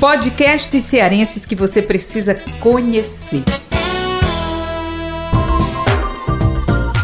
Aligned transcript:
Podcasts 0.00 0.84
cearenses 0.84 1.44
que 1.44 1.56
você 1.56 1.82
precisa 1.82 2.36
conhecer. 2.60 3.42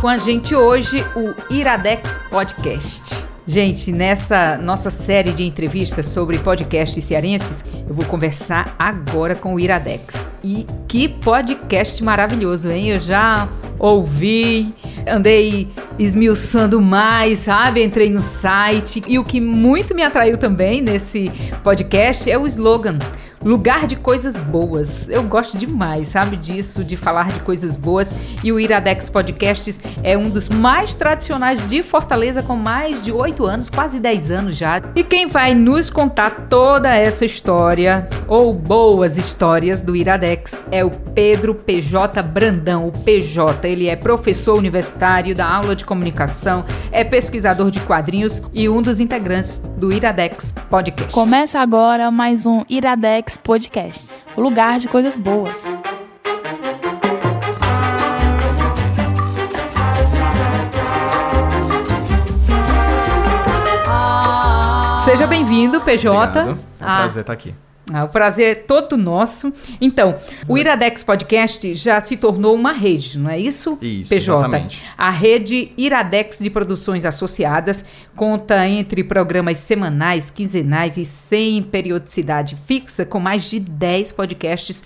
Com 0.00 0.06
a 0.06 0.16
gente 0.16 0.54
hoje 0.54 0.98
o 1.16 1.52
Iradex 1.52 2.20
Podcast. 2.30 3.12
Gente, 3.48 3.90
nessa 3.90 4.56
nossa 4.56 4.92
série 4.92 5.32
de 5.32 5.42
entrevistas 5.42 6.06
sobre 6.06 6.38
podcasts 6.38 7.02
cearenses, 7.02 7.64
eu 7.88 7.92
vou 7.92 8.04
conversar 8.04 8.76
agora 8.78 9.34
com 9.34 9.56
o 9.56 9.60
Iradex. 9.60 10.28
E 10.44 10.64
que 10.86 11.08
podcast 11.08 12.02
maravilhoso, 12.02 12.70
hein? 12.70 12.90
Eu 12.90 13.00
já 13.00 13.48
ouvi, 13.76 14.72
andei 15.04 15.68
esmiuçando 15.98 16.80
mais, 16.80 17.40
sabe? 17.40 17.82
Entrei 17.82 18.10
no 18.10 18.20
site. 18.20 19.02
E 19.06 19.18
o 19.18 19.24
que 19.24 19.40
muito 19.40 19.94
me 19.94 20.02
atraiu 20.02 20.38
também 20.38 20.80
nesse 20.80 21.30
podcast 21.62 22.30
é 22.30 22.38
o 22.38 22.46
slogan 22.46 22.98
lugar 23.44 23.86
de 23.86 23.94
coisas 23.94 24.40
boas. 24.40 25.08
Eu 25.08 25.22
gosto 25.24 25.58
demais, 25.58 26.08
sabe 26.08 26.36
disso, 26.36 26.82
de 26.82 26.96
falar 26.96 27.28
de 27.28 27.40
coisas 27.40 27.76
boas. 27.76 28.14
E 28.42 28.50
o 28.50 28.58
Iradex 28.58 29.10
Podcasts 29.10 29.80
é 30.02 30.16
um 30.16 30.30
dos 30.30 30.48
mais 30.48 30.94
tradicionais 30.94 31.68
de 31.68 31.82
Fortaleza, 31.82 32.42
com 32.42 32.56
mais 32.56 33.04
de 33.04 33.12
oito 33.12 33.44
anos, 33.44 33.68
quase 33.68 34.00
dez 34.00 34.30
anos 34.30 34.56
já. 34.56 34.82
E 34.96 35.04
quem 35.04 35.26
vai 35.28 35.54
nos 35.54 35.90
contar 35.90 36.46
toda 36.48 36.94
essa 36.94 37.24
história, 37.24 38.08
ou 38.28 38.52
boas 38.52 39.16
histórias 39.16 39.82
do 39.82 39.94
Iradex, 39.94 40.62
é 40.70 40.84
o 40.84 40.90
Pedro 40.90 41.54
PJ 41.54 42.22
Brandão. 42.22 42.88
O 42.88 42.92
PJ, 42.92 43.68
ele 43.68 43.88
é 43.88 43.96
professor 43.96 44.56
universitário 44.56 45.34
da 45.34 45.46
aula 45.46 45.74
de 45.76 45.84
comunicação, 45.84 46.64
é 46.90 47.04
pesquisador 47.04 47.70
de 47.70 47.80
quadrinhos 47.80 48.42
e 48.52 48.68
um 48.68 48.80
dos 48.80 49.00
integrantes 49.00 49.58
do 49.76 49.92
Iradex 49.92 50.52
Podcast. 50.70 51.12
Começa 51.12 51.60
agora 51.60 52.10
mais 52.10 52.46
um 52.46 52.62
Iradex 52.68 53.38
Podcast, 53.38 54.10
o 54.36 54.40
lugar 54.40 54.78
de 54.78 54.88
coisas 54.88 55.16
boas. 55.16 55.74
Seja 65.04 65.26
bem-vindo, 65.26 65.80
PJ. 65.82 66.08
Obrigado. 66.08 66.38
É 66.48 66.52
um 66.52 66.58
ah. 66.80 66.96
prazer 66.96 67.20
estar 67.20 67.32
aqui. 67.32 67.54
Ah, 67.92 68.04
o 68.04 68.08
prazer 68.08 68.46
é 68.46 68.54
todo 68.54 68.96
nosso. 68.96 69.52
Então, 69.80 70.16
o 70.48 70.56
Iradex 70.56 71.04
Podcast 71.04 71.74
já 71.74 72.00
se 72.00 72.16
tornou 72.16 72.54
uma 72.54 72.72
rede, 72.72 73.18
não 73.18 73.28
é 73.28 73.38
isso? 73.38 73.78
Isso, 73.82 74.08
PJ. 74.08 74.16
exatamente. 74.16 74.82
A 74.96 75.10
rede 75.10 75.72
Iradex 75.76 76.38
de 76.38 76.48
Produções 76.48 77.04
Associadas 77.04 77.84
conta 78.16 78.66
entre 78.66 79.04
programas 79.04 79.58
semanais, 79.58 80.30
quinzenais 80.30 80.96
e 80.96 81.04
sem 81.04 81.62
periodicidade 81.62 82.56
fixa, 82.66 83.04
com 83.04 83.20
mais 83.20 83.44
de 83.44 83.60
10 83.60 84.12
podcasts 84.12 84.84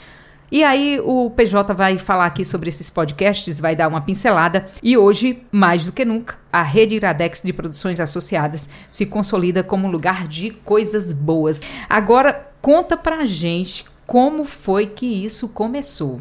e 0.51 0.65
aí 0.65 0.99
o 1.05 1.29
PJ 1.31 1.75
vai 1.75 1.99
falar 1.99 2.25
aqui 2.25 2.43
sobre 2.43 2.71
esses 2.71 2.89
podcasts, 2.89 3.61
vai 3.61 3.77
dar 3.77 3.87
uma 3.87 4.01
pincelada 4.01 4.67
e 4.83 4.97
hoje, 4.97 5.43
mais 5.53 5.85
do 5.85 5.93
que 5.93 6.07
nunca, 6.07 6.37
a 6.51 6.63
rede 6.63 6.95
Iradex 6.95 7.43
de 7.43 7.53
produções 7.53 8.01
associadas 8.01 8.71
se 8.89 9.05
consolida 9.05 9.63
como 9.63 9.87
um 9.87 9.91
lugar 9.91 10.27
de 10.27 10.51
coisas 10.51 11.13
boas. 11.13 11.61
Agora 11.89 12.48
conta 12.61 12.97
pra 12.97 13.27
gente 13.27 13.85
como 14.07 14.45
foi 14.45 14.87
que 14.87 15.07
isso 15.07 15.49
começou. 15.49 16.21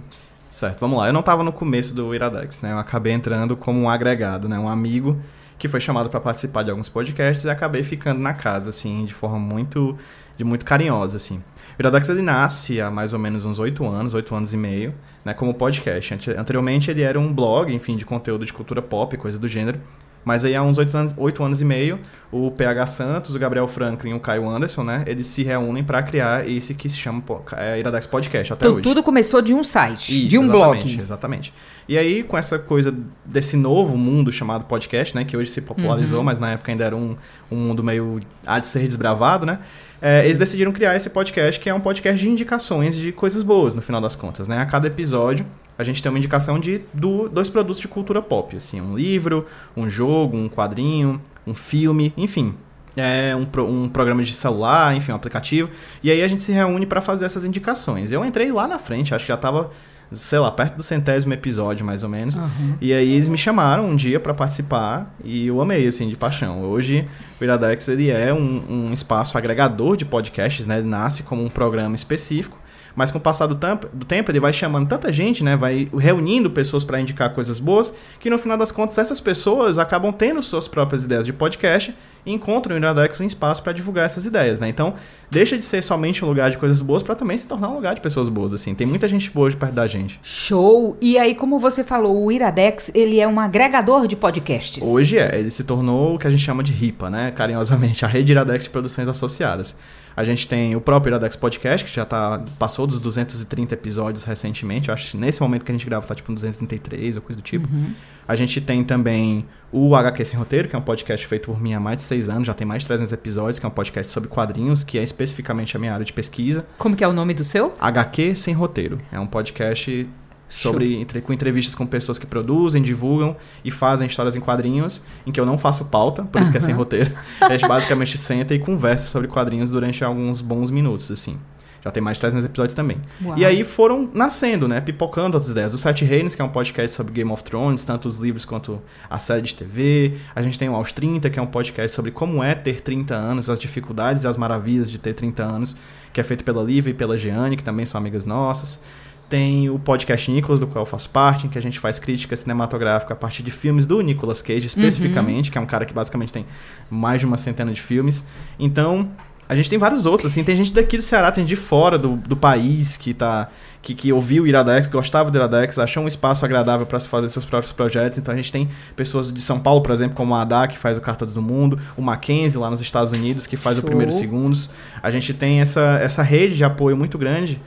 Certo, 0.49 0.79
vamos 0.79 0.97
lá. 0.97 1.07
Eu 1.07 1.13
não 1.13 1.19
estava 1.19 1.43
no 1.43 1.51
começo 1.51 1.93
do 1.93 2.13
Iradex, 2.13 2.61
né? 2.61 2.71
Eu 2.71 2.79
acabei 2.79 3.13
entrando 3.13 3.55
como 3.55 3.79
um 3.79 3.89
agregado, 3.89 4.49
né? 4.49 4.57
Um 4.57 4.67
amigo 4.67 5.17
que 5.57 5.67
foi 5.67 5.79
chamado 5.79 6.09
para 6.09 6.19
participar 6.19 6.63
de 6.63 6.69
alguns 6.69 6.89
podcasts 6.89 7.45
e 7.45 7.49
acabei 7.49 7.83
ficando 7.83 8.19
na 8.19 8.33
casa, 8.33 8.69
assim, 8.69 9.05
de 9.05 9.13
forma 9.13 9.39
muito, 9.39 9.97
de 10.37 10.43
muito 10.43 10.65
carinhosa, 10.65 11.17
assim. 11.17 11.43
O 11.77 11.81
Iradex 11.81 12.09
ele 12.09 12.21
nasce 12.21 12.81
há 12.81 12.89
mais 12.89 13.13
ou 13.13 13.19
menos 13.19 13.45
uns 13.45 13.59
oito 13.59 13.85
anos, 13.85 14.13
oito 14.13 14.33
anos 14.35 14.53
e 14.53 14.57
meio, 14.57 14.93
né, 15.23 15.33
como 15.33 15.53
podcast. 15.53 16.31
Anteriormente 16.37 16.89
ele 16.89 17.01
era 17.01 17.19
um 17.19 17.31
blog, 17.33 17.73
enfim, 17.73 17.95
de 17.95 18.05
conteúdo 18.05 18.45
de 18.45 18.53
cultura 18.53 18.81
pop, 18.81 19.15
coisa 19.17 19.37
do 19.37 19.47
gênero. 19.47 19.79
Mas 20.27 20.43
aí 20.43 20.53
há 20.53 20.61
uns 20.61 20.77
oito 20.77 20.97
anos, 20.97 21.15
anos 21.39 21.61
e 21.61 21.63
meio, 21.63 21.99
o 22.29 22.51
PH 22.51 22.85
Santos, 22.87 23.33
o 23.33 23.39
Gabriel 23.39 23.65
Franklin 23.65 24.09
e 24.09 24.13
o 24.13 24.19
Caio 24.19 24.45
Anderson, 24.49 24.83
né? 24.83 25.05
Eles 25.07 25.25
se 25.25 25.41
reúnem 25.41 25.85
para 25.85 26.03
criar 26.03 26.45
esse 26.45 26.73
que 26.73 26.89
se 26.89 26.97
chama 26.97 27.23
é, 27.55 27.79
Iradex 27.79 28.05
Podcast 28.07 28.51
até 28.51 28.65
então, 28.65 28.75
hoje. 28.75 28.83
Tudo 28.83 29.01
começou 29.01 29.41
de 29.41 29.53
um 29.53 29.63
site, 29.63 30.23
Isso, 30.23 30.27
de 30.27 30.37
um 30.37 30.45
blog. 30.45 30.99
Exatamente. 30.99 31.53
E 31.87 31.97
aí, 31.97 32.23
com 32.23 32.37
essa 32.37 32.59
coisa 32.59 32.93
desse 33.23 33.55
novo 33.55 33.97
mundo 33.97 34.29
chamado 34.29 34.65
podcast, 34.65 35.15
né? 35.15 35.23
Que 35.23 35.37
hoje 35.37 35.49
se 35.49 35.61
popularizou, 35.61 36.19
uhum. 36.19 36.25
mas 36.25 36.39
na 36.39 36.51
época 36.51 36.73
ainda 36.73 36.83
era 36.83 36.95
um, 36.97 37.15
um 37.49 37.55
mundo 37.55 37.81
meio 37.81 38.19
há 38.45 38.59
de 38.59 38.67
ser 38.67 38.81
desbravado, 38.81 39.45
né? 39.45 39.59
É, 40.01 40.25
eles 40.25 40.35
decidiram 40.35 40.73
criar 40.73 40.93
esse 40.93 41.09
podcast, 41.09 41.57
que 41.57 41.69
é 41.69 41.73
um 41.73 41.79
podcast 41.79 42.19
de 42.19 42.29
indicações 42.29 42.97
de 42.97 43.13
coisas 43.13 43.43
boas, 43.43 43.73
no 43.73 43.81
final 43.81 44.01
das 44.01 44.13
contas, 44.13 44.45
né? 44.45 44.57
A 44.57 44.65
cada 44.65 44.87
episódio 44.87 45.45
a 45.77 45.83
gente 45.83 46.01
tem 46.01 46.09
uma 46.09 46.17
indicação 46.17 46.59
de 46.59 46.81
do, 46.93 47.29
dois 47.29 47.49
produtos 47.49 47.79
de 47.79 47.87
cultura 47.87 48.21
pop, 48.21 48.55
assim, 48.55 48.81
um 48.81 48.95
livro, 48.95 49.45
um 49.75 49.89
jogo, 49.89 50.35
um 50.35 50.49
quadrinho, 50.49 51.21
um 51.45 51.53
filme, 51.53 52.13
enfim. 52.17 52.55
É 52.95 53.35
um, 53.35 53.47
um 53.63 53.87
programa 53.87 54.23
de 54.23 54.33
celular, 54.33 54.95
enfim, 54.95 55.11
um 55.11 55.15
aplicativo. 55.15 55.69
E 56.01 56.09
aí 56.09 56.23
a 56.23 56.27
gente 56.27 56.41
se 56.41 56.51
reúne 56.51 56.85
para 56.85 56.99
fazer 56.99 57.25
essas 57.25 57.45
indicações. 57.45 58.11
Eu 58.11 58.25
entrei 58.25 58.51
lá 58.51 58.67
na 58.67 58.79
frente, 58.79 59.13
acho 59.13 59.23
que 59.23 59.29
já 59.29 59.35
estava 59.35 59.69
sei 60.11 60.39
lá, 60.39 60.49
perto 60.51 60.77
do 60.77 60.83
centésimo 60.83 61.33
episódio, 61.33 61.85
mais 61.85 62.01
ou 62.03 62.09
menos. 62.09 62.37
Uhum. 62.37 62.75
E 62.79 62.93
aí 62.93 63.11
eles 63.11 63.27
me 63.27 63.37
chamaram 63.37 63.89
um 63.89 63.95
dia 63.95 64.19
para 64.19 64.33
participar 64.33 65.13
e 65.23 65.47
eu 65.47 65.61
amei, 65.61 65.85
assim, 65.85 66.07
de 66.07 66.15
paixão. 66.15 66.63
Hoje, 66.63 67.07
o 67.39 67.43
Iradex, 67.43 67.87
ele 67.89 68.09
é 68.09 68.33
um, 68.33 68.63
um 68.69 68.93
espaço 68.93 69.37
agregador 69.37 69.97
de 69.97 70.05
podcasts, 70.05 70.65
né? 70.65 70.79
Ele 70.79 70.87
nasce 70.87 71.23
como 71.23 71.43
um 71.43 71.49
programa 71.49 71.95
específico 71.95 72.57
mas 72.97 73.11
com 73.11 73.19
o 73.19 73.21
passar 73.21 73.45
do, 73.45 73.53
tempo, 73.53 73.87
do 73.93 74.07
tempo, 74.07 74.31
ele 74.31 74.39
vai 74.39 74.51
chamando 74.51 74.89
tanta 74.89 75.13
gente, 75.13 75.43
né? 75.43 75.55
Vai 75.55 75.87
reunindo 75.95 76.49
pessoas 76.49 76.83
para 76.83 76.99
indicar 76.99 77.31
coisas 77.31 77.59
boas, 77.59 77.93
que 78.19 78.27
no 78.27 78.39
final 78.39 78.57
das 78.57 78.71
contas 78.71 78.97
essas 78.97 79.21
pessoas 79.21 79.77
acabam 79.77 80.11
tendo 80.11 80.41
suas 80.41 80.67
próprias 80.67 81.05
ideias 81.05 81.23
de 81.23 81.31
podcast 81.31 81.95
e 82.25 82.33
encontram 82.33 82.73
no 82.75 82.83
Iradex 82.83 83.19
um 83.19 83.23
espaço 83.23 83.61
para 83.61 83.71
divulgar 83.71 84.05
essas 84.05 84.25
ideias, 84.25 84.59
né? 84.59 84.67
Então, 84.67 84.95
deixa 85.29 85.55
de 85.55 85.63
ser 85.63 85.83
somente 85.83 86.25
um 86.25 86.27
lugar 86.27 86.49
de 86.49 86.57
coisas 86.57 86.81
boas 86.81 87.03
para 87.03 87.13
também 87.13 87.37
se 87.37 87.47
tornar 87.47 87.69
um 87.69 87.75
lugar 87.75 87.93
de 87.93 88.01
pessoas 88.01 88.29
boas, 88.29 88.51
assim. 88.51 88.73
Tem 88.73 88.87
muita 88.87 89.07
gente 89.07 89.29
boa 89.29 89.51
perto 89.51 89.73
da 89.73 89.85
gente. 89.85 90.19
Show! 90.23 90.97
E 90.99 91.19
aí, 91.19 91.35
como 91.35 91.59
você 91.59 91.83
falou, 91.83 92.25
o 92.25 92.31
Iradex, 92.31 92.91
ele 92.95 93.19
é 93.19 93.27
um 93.27 93.39
agregador 93.39 94.07
de 94.07 94.15
podcasts. 94.15 94.83
Hoje 94.83 95.19
é. 95.19 95.37
Ele 95.37 95.51
se 95.51 95.63
tornou 95.63 96.15
o 96.15 96.17
que 96.17 96.25
a 96.25 96.31
gente 96.31 96.41
chama 96.41 96.63
de 96.63 96.73
RIPA, 96.73 97.11
né? 97.11 97.29
Carinhosamente, 97.29 98.03
a 98.03 98.07
Rede 98.07 98.31
Iradex 98.31 98.63
de 98.63 98.71
Produções 98.71 99.07
Associadas. 99.07 99.77
A 100.17 100.23
gente 100.23 100.47
tem 100.47 100.75
o 100.75 100.81
próprio 100.81 101.11
Iradex 101.11 101.35
Podcast, 101.35 101.87
que 101.87 101.95
já 101.95 102.03
tá, 102.03 102.43
passou 102.57 102.87
dos 102.87 102.99
230 102.99 103.75
episódios 103.75 104.23
recentemente. 104.23 104.89
Eu 104.89 104.95
acho 104.95 105.11
que 105.11 105.17
nesse 105.17 105.39
momento 105.39 105.63
que 105.63 105.71
a 105.71 105.75
gente 105.75 105.85
grava 105.85 106.07
tá 106.07 106.15
tipo 106.15 106.33
233 106.33 107.17
ou 107.17 107.21
coisa 107.21 107.39
do 107.39 107.43
tipo. 107.43 107.71
Uhum. 107.71 107.93
A 108.27 108.35
gente 108.35 108.59
tem 108.59 108.83
também 108.83 109.45
o 109.71 109.95
HQ 109.95 110.25
Sem 110.25 110.39
Roteiro, 110.39 110.67
que 110.67 110.75
é 110.75 110.79
um 110.79 110.81
podcast 110.81 111.27
feito 111.27 111.51
por 111.51 111.61
mim 111.61 111.75
há 111.75 111.79
mais 111.79 111.97
de 111.97 112.03
seis 112.03 112.29
anos, 112.29 112.47
já 112.47 112.55
tem 112.55 112.65
mais 112.65 112.81
de 112.81 112.87
300 112.87 113.13
episódios, 113.13 113.59
que 113.59 113.65
é 113.67 113.69
um 113.69 113.71
podcast 113.71 114.11
sobre 114.11 114.27
quadrinhos, 114.27 114.83
que 114.83 114.97
é 114.97 115.03
especificamente 115.03 115.77
a 115.77 115.79
minha 115.79 115.93
área 115.93 116.03
de 116.03 116.11
pesquisa. 116.11 116.65
Como 116.79 116.95
que 116.95 117.03
é 117.03 117.07
o 117.07 117.13
nome 117.13 117.35
do 117.35 117.43
seu? 117.43 117.75
HQ 117.79 118.35
Sem 118.35 118.55
Roteiro. 118.55 118.97
É 119.11 119.19
um 119.19 119.27
podcast 119.27 120.09
sobre 120.47 120.95
entre, 120.95 121.21
com 121.21 121.33
entrevistas 121.33 121.75
com 121.75 121.85
pessoas 121.85 122.17
que 122.17 122.25
produzem, 122.25 122.81
divulgam 122.81 123.35
e 123.63 123.71
fazem 123.71 124.07
histórias 124.07 124.35
em 124.35 124.39
quadrinhos, 124.39 125.03
em 125.25 125.31
que 125.31 125.39
eu 125.39 125.45
não 125.45 125.57
faço 125.57 125.85
pauta, 125.85 126.23
por 126.23 126.41
isso 126.41 126.51
que 126.51 126.57
é 126.57 126.61
sem 126.61 126.73
roteiro. 126.73 127.11
A 127.41 127.51
gente 127.51 127.67
basicamente 127.67 128.17
senta 128.17 128.53
e 128.53 128.59
conversa 128.59 129.07
sobre 129.07 129.27
quadrinhos 129.27 129.71
durante 129.71 130.03
alguns 130.03 130.41
bons 130.41 130.71
minutos, 130.71 131.11
assim. 131.11 131.37
Já 131.83 131.91
tem 131.91 132.01
mais 132.01 132.17
de 132.17 132.21
300 132.21 132.45
episódios 132.45 132.73
também. 132.73 132.97
Uau. 133.23 133.37
E 133.37 133.45
aí 133.45 133.63
foram 133.63 134.09
nascendo, 134.13 134.67
né? 134.67 134.81
Pipocando 134.81 135.37
outras 135.37 135.51
ideias. 135.51 135.73
O 135.73 135.77
Sete 135.77 136.03
Reinos, 136.03 136.35
que 136.35 136.41
é 136.41 136.45
um 136.45 136.49
podcast 136.49 136.95
sobre 136.95 137.13
Game 137.13 137.31
of 137.31 137.43
Thrones, 137.43 137.85
tanto 137.85 138.09
os 138.09 138.17
livros 138.17 138.43
quanto 138.43 138.81
a 139.09 139.17
série 139.19 139.41
de 139.41 139.55
TV. 139.55 140.17
A 140.35 140.41
gente 140.41 140.59
tem 140.59 140.67
o 140.67 140.75
Aos 140.75 140.91
30, 140.91 141.29
que 141.29 141.39
é 141.39 141.41
um 141.41 141.47
podcast 141.47 141.95
sobre 141.95 142.11
como 142.11 142.43
é 142.43 142.55
ter 142.55 142.81
30 142.81 143.15
anos, 143.15 143.49
as 143.49 143.57
dificuldades 143.57 144.23
e 144.23 144.27
as 144.27 144.35
maravilhas 144.35 144.91
de 144.91 144.99
ter 144.99 145.13
30 145.13 145.43
anos, 145.43 145.77
que 146.11 146.19
é 146.19 146.23
feito 146.23 146.43
pela 146.43 146.61
Lívia 146.61 146.91
e 146.91 146.93
pela 146.93 147.17
Jeane, 147.17 147.55
que 147.55 147.63
também 147.63 147.85
são 147.85 147.99
amigas 147.99 148.25
nossas. 148.25 148.81
Tem 149.29 149.69
o 149.69 149.77
podcast 149.77 150.31
Nicolas, 150.31 150.59
do 150.59 150.67
qual 150.67 150.83
eu 150.83 150.85
faço 150.85 151.09
parte, 151.09 151.47
em 151.47 151.49
que 151.49 151.57
a 151.57 151.61
gente 151.61 151.79
faz 151.79 151.99
crítica 151.99 152.35
cinematográfica 152.35 153.13
a 153.13 153.17
partir 153.17 153.43
de 153.43 153.51
filmes 153.51 153.85
do 153.85 153.99
Nicolas 154.01 154.41
Cage, 154.41 154.67
especificamente, 154.67 155.47
uhum. 155.47 155.51
que 155.51 155.57
é 155.57 155.61
um 155.61 155.65
cara 155.65 155.85
que 155.85 155.93
basicamente 155.93 156.31
tem 156.31 156.45
mais 156.89 157.19
de 157.19 157.25
uma 157.25 157.37
centena 157.37 157.73
de 157.73 157.81
filmes. 157.81 158.23
Então, 158.57 159.11
a 159.49 159.55
gente 159.55 159.69
tem 159.69 159.79
vários 159.79 160.05
outros, 160.05 160.29
assim, 160.29 160.43
tem 160.43 160.55
gente 160.55 160.73
daqui 160.73 160.97
do 160.97 161.03
Ceará, 161.03 161.31
tem 161.31 161.43
gente 161.43 161.49
de 161.49 161.55
fora 161.55 161.97
do, 161.97 162.17
do 162.17 162.35
país 162.35 162.97
que 162.97 163.13
tá. 163.13 163.49
Que, 163.79 163.93
que 163.93 164.11
ouviu 164.11 164.43
o 164.43 164.47
Iradex, 164.47 164.89
gostava 164.89 165.31
do 165.31 165.37
Iradex, 165.37 165.79
achou 165.79 166.03
um 166.03 166.07
espaço 166.07 166.43
agradável 166.43 166.85
para 166.85 166.99
se 166.99 167.07
fazer 167.07 167.29
seus 167.29 167.45
próprios 167.45 167.71
projetos. 167.71 168.17
Então 168.17 168.33
a 168.33 168.35
gente 168.35 168.51
tem 168.51 168.67
pessoas 168.97 169.31
de 169.31 169.39
São 169.39 169.61
Paulo, 169.61 169.81
por 169.81 169.93
exemplo, 169.93 170.13
como 170.13 170.35
a 170.35 170.41
Adá, 170.41 170.67
que 170.67 170.77
faz 170.77 170.97
o 170.97 171.01
Carta 171.01 171.25
do 171.25 171.41
Mundo, 171.41 171.79
o 171.95 172.01
Mackenzie 172.01 172.59
lá 172.59 172.69
nos 172.69 172.81
Estados 172.81 173.13
Unidos, 173.13 173.47
que 173.47 173.55
faz 173.55 173.77
Show. 173.77 173.83
o 173.83 173.87
Primeiro 173.87 174.11
Segundos. 174.11 174.69
A 175.01 175.09
gente 175.09 175.33
tem 175.33 175.61
essa, 175.61 175.99
essa 176.01 176.21
rede 176.21 176.57
de 176.57 176.65
apoio 176.65 176.97
muito 176.97 177.17
grande 177.17 177.61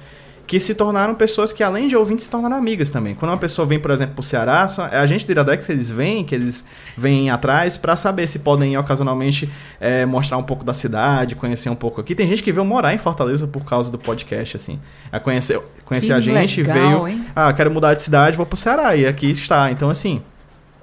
que 0.50 0.58
se 0.58 0.75
tornaram 0.75 1.14
pessoas 1.14 1.52
que, 1.52 1.62
além 1.62 1.87
de 1.87 1.94
ouvintes, 1.94 2.25
se 2.25 2.31
tornaram 2.31 2.56
amigas 2.56 2.91
também. 2.91 3.14
Quando 3.14 3.31
uma 3.31 3.37
pessoa 3.37 3.64
vem, 3.64 3.79
por 3.79 3.93
exemplo, 3.93 4.17
pro 4.17 4.23
Ceará, 4.25 4.67
só- 4.67 4.88
é 4.88 4.99
a 4.99 5.06
gente 5.06 5.25
do 5.25 5.31
Iradex, 5.31 5.69
eles 5.69 5.88
vêm, 5.93 6.25
que 6.25 6.35
eles 6.35 6.64
vêm 6.97 7.31
atrás 7.31 7.76
para 7.76 7.94
saber 7.94 8.26
se 8.26 8.41
podem 8.41 8.76
ocasionalmente 8.76 9.49
é, 9.81 10.05
mostrar 10.05 10.37
um 10.38 10.43
pouco 10.43 10.64
da 10.64 10.75
cidade, 10.75 11.37
conhecer 11.37 11.70
um 11.70 11.76
pouco 11.76 12.00
aqui. 12.00 12.17
Tem 12.17 12.26
gente 12.26 12.43
que 12.43 12.50
veio 12.50 12.64
morar 12.64 12.93
em 12.93 12.99
Fortaleza 12.99 13.47
por 13.47 13.64
causa 13.64 13.93
do 13.93 13.99
podcast, 13.99 14.56
assim. 14.56 14.81
A 15.12 15.20
conhecer, 15.20 15.61
conhecer 15.85 16.08
Que 16.08 16.12
a 16.14 16.20
gente, 16.20 16.62
legal, 16.64 17.05
veio. 17.05 17.06
hein? 17.08 17.25
Ah, 17.37 17.53
quero 17.53 17.70
mudar 17.70 17.94
de 17.94 18.03
cidade, 18.03 18.37
vou 18.37 18.44
pro 18.44 18.56
Ceará. 18.56 18.96
E 18.96 19.06
aqui 19.06 19.31
está. 19.31 19.70
Então, 19.70 19.88
assim, 19.88 20.20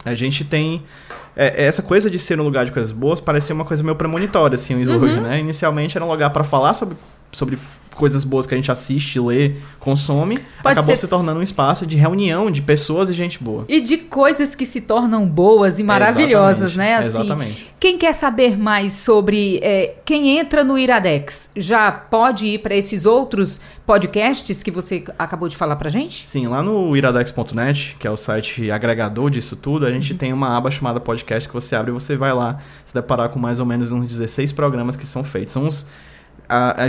a 0.06 0.16
gente 0.16 0.46
tem. 0.46 0.82
é, 1.36 1.66
essa 1.66 1.84
coisa 1.84 2.10
de 2.10 2.18
ser 2.18 2.40
um 2.40 2.44
lugar 2.44 2.64
de 2.66 2.72
coisas 2.72 2.92
boas 2.94 3.20
parecia 3.20 3.54
uma 3.54 3.66
coisa 3.66 3.84
meio 3.84 3.96
premonitória, 3.98 4.56
assim, 4.56 4.74
o 4.74 4.78
Uhum. 4.78 4.82
slogan, 4.84 5.22
né? 5.22 5.40
Inicialmente 5.40 5.98
era 5.98 6.06
um 6.06 6.10
lugar 6.10 6.30
para 6.32 6.44
falar 6.46 6.74
sobre, 6.74 6.96
sobre 7.32 7.58
coisas 7.94 8.24
boas 8.24 8.46
que 8.46 8.54
a 8.54 8.58
gente 8.58 8.72
assiste, 8.72 9.20
lê, 9.20 9.56
consome. 9.80 10.38
Pode 10.62 10.74
acabou 10.74 10.96
ser- 10.96 11.02
se 11.02 11.08
tornando 11.08 11.40
um 11.40 11.44
espaço 11.44 11.86
de 11.86 11.98
reunião 11.98 12.52
de 12.52 12.62
pessoas 12.62 13.10
e 13.10 13.14
gente 13.14 13.44
boa. 13.44 13.66
E 13.68 13.82
de 13.82 13.98
coisas 13.98 14.54
que 14.54 14.66
se 14.68 14.82
tornam 14.82 15.26
boas 15.28 15.80
e 15.80 15.84
maravilhosas, 15.84 16.74
Exatamente, 16.74 16.78
né? 16.78 16.96
Assim, 16.96 17.26
Exatamente. 17.26 17.74
Quem 17.80 17.98
quer 17.98 18.14
saber 18.14 18.56
mais 18.58 18.94
sobre 18.94 19.60
é, 19.64 19.96
quem 20.06 20.38
entra 20.38 20.64
no 20.64 20.78
Iradex, 20.78 21.52
já 21.56 21.92
pode 21.92 22.46
ir 22.46 22.60
para 22.60 22.76
esses 22.76 23.06
outros 23.06 23.60
podcasts 23.86 24.62
que 24.62 24.70
você 24.70 25.04
acabou 25.18 25.50
de 25.50 25.58
falar 25.58 25.76
pra 25.76 25.90
gente? 25.90 26.26
Sim, 26.28 26.48
lá 26.48 26.62
no 26.62 26.96
iradex.net, 26.96 27.96
que 28.00 28.08
é 28.08 28.12
o 28.12 28.18
site 28.18 28.70
agregador 28.70 29.30
disso 29.30 29.56
tudo, 29.56 29.86
a 29.86 29.92
gente 29.92 30.14
tem 30.14 30.32
uma 30.34 30.56
aba 30.56 30.70
chamada 30.70 31.00
podcast 31.00 31.48
que 31.50 31.54
você 31.54 31.76
abre 31.76 31.90
e 31.92 31.94
você 31.94 32.16
vai 32.16 32.34
lá 32.34 32.60
se 32.86 32.94
deparar 32.94 33.30
com 33.30 33.40
mais 33.40 33.60
ou 33.60 33.66
menos 33.66 33.92
uns 33.92 34.06
16 34.06 34.52
programas 34.52 34.96
que 34.98 35.06
são 35.08 35.24
feitos. 35.24 35.54
São 35.54 35.64
uns 35.66 35.88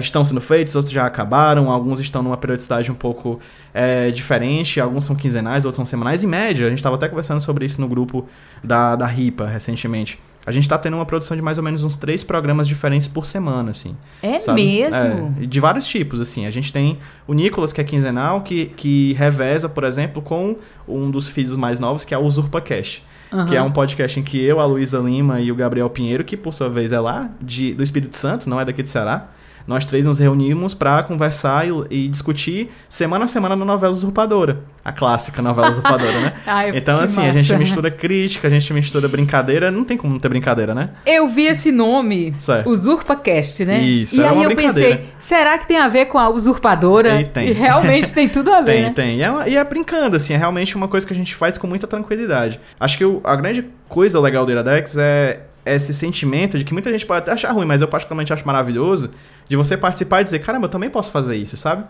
estão 0.00 0.24
sendo 0.24 0.40
feitos, 0.40 0.76
outros 0.76 0.92
já 0.92 1.06
acabaram, 1.06 1.70
alguns 1.70 2.00
estão 2.00 2.22
numa 2.22 2.36
periodicidade 2.36 2.90
um 2.90 2.94
pouco 2.94 3.40
é, 3.74 4.10
diferente, 4.10 4.80
alguns 4.80 5.04
são 5.04 5.16
quinzenais, 5.16 5.64
outros 5.64 5.76
são 5.76 5.84
semanais. 5.84 6.22
Em 6.22 6.26
média, 6.26 6.66
a 6.66 6.70
gente 6.70 6.78
estava 6.78 6.96
até 6.96 7.08
conversando 7.08 7.40
sobre 7.40 7.64
isso 7.64 7.80
no 7.80 7.88
grupo 7.88 8.26
da, 8.62 8.96
da 8.96 9.06
RIPA 9.06 9.46
recentemente. 9.46 10.18
A 10.46 10.50
gente 10.50 10.62
está 10.62 10.78
tendo 10.78 10.94
uma 10.94 11.04
produção 11.04 11.36
de 11.36 11.42
mais 11.42 11.58
ou 11.58 11.64
menos 11.64 11.84
uns 11.84 11.96
três 11.96 12.24
programas 12.24 12.66
diferentes 12.66 13.06
por 13.06 13.26
semana, 13.26 13.70
assim. 13.70 13.94
É 14.22 14.40
sabe? 14.40 14.64
mesmo? 14.64 15.34
É, 15.42 15.46
de 15.46 15.60
vários 15.60 15.86
tipos, 15.86 16.22
assim. 16.22 16.46
A 16.46 16.50
gente 16.50 16.72
tem 16.72 16.98
o 17.26 17.34
Nicolas, 17.34 17.70
que 17.70 17.82
é 17.82 17.84
quinzenal, 17.84 18.40
que, 18.40 18.66
que 18.66 19.12
reveza, 19.12 19.68
por 19.68 19.84
exemplo, 19.84 20.22
com 20.22 20.56
um 20.88 21.10
dos 21.10 21.28
filhos 21.28 21.54
mais 21.54 21.78
novos, 21.78 22.06
que 22.06 22.14
é 22.14 22.18
o 22.18 22.22
Usurpa 22.22 22.62
Cash. 22.62 23.02
Que 23.46 23.56
é 23.56 23.62
um 23.62 23.70
podcast 23.70 24.18
em 24.18 24.22
que 24.22 24.42
eu, 24.42 24.58
a 24.58 24.64
Luísa 24.64 24.98
Lima 24.98 25.38
e 25.38 25.52
o 25.52 25.54
Gabriel 25.54 25.90
Pinheiro, 25.90 26.24
que 26.24 26.34
por 26.34 26.54
sua 26.54 26.70
vez 26.70 26.92
é 26.92 26.98
lá, 26.98 27.28
de, 27.40 27.74
do 27.74 27.82
Espírito 27.82 28.16
Santo, 28.16 28.48
não 28.48 28.58
é 28.58 28.64
daqui 28.64 28.82
de 28.82 28.88
Ceará, 28.88 29.28
nós 29.68 29.84
três 29.84 30.04
nos 30.04 30.18
reunimos 30.18 30.74
para 30.74 31.02
conversar 31.02 31.68
e, 31.68 31.70
e 31.90 32.08
discutir 32.08 32.70
semana 32.88 33.26
a 33.26 33.28
semana 33.28 33.54
na 33.54 33.64
novela 33.64 33.92
Usurpadora. 33.92 34.60
A 34.84 34.90
clássica 34.90 35.42
novela 35.42 35.68
Usurpadora, 35.68 36.20
né? 36.20 36.32
Ai, 36.46 36.70
então, 36.74 36.98
assim, 36.98 37.20
a 37.20 37.32
gente 37.32 37.52
massa. 37.52 37.58
mistura 37.58 37.90
crítica, 37.90 38.48
a 38.48 38.50
gente 38.50 38.72
mistura 38.72 39.06
brincadeira. 39.06 39.70
Não 39.70 39.84
tem 39.84 39.96
como 39.98 40.14
não 40.14 40.18
ter 40.18 40.30
brincadeira, 40.30 40.74
né? 40.74 40.90
Eu 41.04 41.28
vi 41.28 41.44
esse 41.46 41.70
nome, 41.70 42.34
Certo. 42.38 42.70
UsurpaCast, 42.70 43.64
né? 43.66 43.78
Isso, 43.80 44.18
e 44.20 44.24
aí 44.24 44.42
eu 44.42 44.56
pensei, 44.56 45.04
será 45.18 45.58
que 45.58 45.68
tem 45.68 45.76
a 45.78 45.86
ver 45.88 46.06
com 46.06 46.18
a 46.18 46.28
usurpadora? 46.30 47.20
E 47.20 47.24
tem. 47.26 47.52
realmente 47.52 48.12
tem 48.12 48.28
tudo 48.28 48.50
a 48.50 48.60
ver, 48.62 48.72
Tem, 48.72 48.82
né? 48.84 48.92
tem. 48.94 49.16
E 49.18 49.22
é, 49.22 49.30
uma- 49.30 49.48
e 49.48 49.56
é 49.56 49.62
brincando, 49.64 50.16
assim, 50.16 50.32
é 50.32 50.36
realmente 50.38 50.74
uma 50.76 50.88
coisa 50.88 51.06
que 51.06 51.12
a 51.12 51.16
gente 51.16 51.34
faz 51.34 51.58
com 51.58 51.66
muita 51.66 51.86
tranquilidade. 51.86 52.58
Acho 52.80 52.96
que 52.96 53.04
a 53.24 53.36
grande 53.36 53.64
coisa 53.88 54.18
legal 54.18 54.46
do 54.46 54.52
Iradex 54.52 54.96
é 54.96 55.40
esse 55.74 55.92
sentimento 55.94 56.58
de 56.58 56.64
que 56.64 56.72
muita 56.72 56.90
gente 56.90 57.04
pode 57.06 57.20
até 57.20 57.32
achar 57.32 57.52
ruim, 57.52 57.66
mas 57.66 57.80
eu 57.80 57.88
particularmente 57.88 58.32
acho 58.32 58.46
maravilhoso, 58.46 59.10
de 59.48 59.56
você 59.56 59.76
participar 59.76 60.20
e 60.20 60.24
dizer, 60.24 60.38
caramba, 60.40 60.66
eu 60.66 60.70
também 60.70 60.90
posso 60.90 61.10
fazer 61.10 61.36
isso, 61.36 61.56
sabe? 61.56 61.84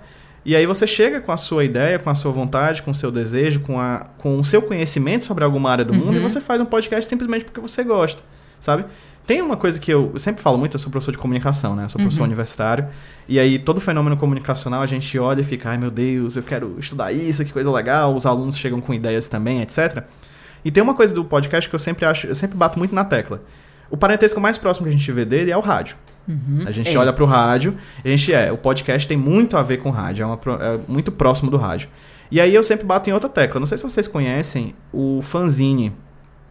E 0.44 0.54
aí 0.56 0.66
você 0.66 0.86
chega 0.86 1.20
com 1.20 1.32
a 1.32 1.36
sua 1.36 1.64
ideia, 1.64 1.98
com 1.98 2.08
a 2.08 2.14
sua 2.14 2.32
vontade, 2.32 2.82
com 2.82 2.90
o 2.90 2.94
seu 2.94 3.10
desejo, 3.10 3.60
com, 3.60 3.78
a, 3.78 4.06
com 4.18 4.38
o 4.38 4.44
seu 4.44 4.62
conhecimento 4.62 5.24
sobre 5.24 5.44
alguma 5.44 5.70
área 5.70 5.84
do 5.84 5.92
mundo, 5.92 6.16
e 6.16 6.20
você 6.20 6.40
faz 6.40 6.60
um 6.60 6.64
podcast 6.64 7.08
simplesmente 7.08 7.44
porque 7.44 7.60
você 7.60 7.82
gosta, 7.82 8.22
sabe? 8.60 8.84
Tem 9.26 9.42
uma 9.42 9.58
coisa 9.58 9.78
que 9.78 9.92
eu, 9.92 10.10
eu 10.14 10.18
sempre 10.18 10.40
falo 10.40 10.56
muito, 10.56 10.74
eu 10.74 10.78
sou 10.78 10.90
professor 10.90 11.12
de 11.12 11.18
comunicação, 11.18 11.76
né? 11.76 11.84
Eu 11.84 11.90
sou 11.90 12.00
professor 12.00 12.24
universitário. 12.24 12.88
E 13.28 13.38
aí, 13.38 13.58
todo 13.58 13.78
fenômeno 13.78 14.16
comunicacional, 14.16 14.80
a 14.80 14.86
gente 14.86 15.18
olha 15.18 15.42
e 15.42 15.44
fica, 15.44 15.68
ai 15.68 15.76
meu 15.76 15.90
Deus, 15.90 16.38
eu 16.38 16.42
quero 16.42 16.76
estudar 16.78 17.12
isso, 17.12 17.44
que 17.44 17.52
coisa 17.52 17.70
legal. 17.70 18.14
Os 18.14 18.24
alunos 18.24 18.56
chegam 18.56 18.80
com 18.80 18.94
ideias 18.94 19.28
também, 19.28 19.60
etc. 19.60 20.02
E 20.64 20.70
tem 20.70 20.82
uma 20.82 20.94
coisa 20.94 21.14
do 21.14 21.22
podcast 21.26 21.68
que 21.68 21.74
eu 21.74 21.78
sempre 21.78 22.06
acho, 22.06 22.26
eu 22.26 22.34
sempre 22.34 22.56
bato 22.56 22.78
muito 22.78 22.94
na 22.94 23.04
tecla. 23.04 23.42
O 23.90 23.96
parentesco 23.96 24.40
mais 24.40 24.58
próximo 24.58 24.86
que 24.86 24.94
a 24.94 24.96
gente 24.96 25.10
vê 25.12 25.24
dele 25.24 25.50
é 25.50 25.56
o 25.56 25.60
rádio. 25.60 25.96
A 26.66 26.70
gente 26.72 26.94
É. 26.94 26.98
olha 26.98 27.10
pro 27.12 27.24
rádio, 27.24 27.74
e 28.04 28.08
a 28.08 28.10
gente 28.14 28.32
é, 28.34 28.52
o 28.52 28.56
podcast 28.58 29.08
tem 29.08 29.16
muito 29.16 29.56
a 29.56 29.62
ver 29.62 29.78
com 29.78 29.88
rádio, 29.88 30.22
é, 30.22 30.26
uma 30.26 30.38
é 30.62 30.78
muito 30.86 31.10
próximo 31.10 31.50
do 31.50 31.56
rádio. 31.56 31.88
E 32.30 32.38
aí 32.38 32.54
eu 32.54 32.62
sempre 32.62 32.84
bato 32.84 33.08
em 33.08 33.12
outra 33.14 33.30
tecla. 33.30 33.58
Não 33.58 33.66
sei 33.66 33.78
se 33.78 33.84
vocês 33.84 34.06
conhecem 34.06 34.74
o 34.92 35.20
fanzine. 35.22 35.90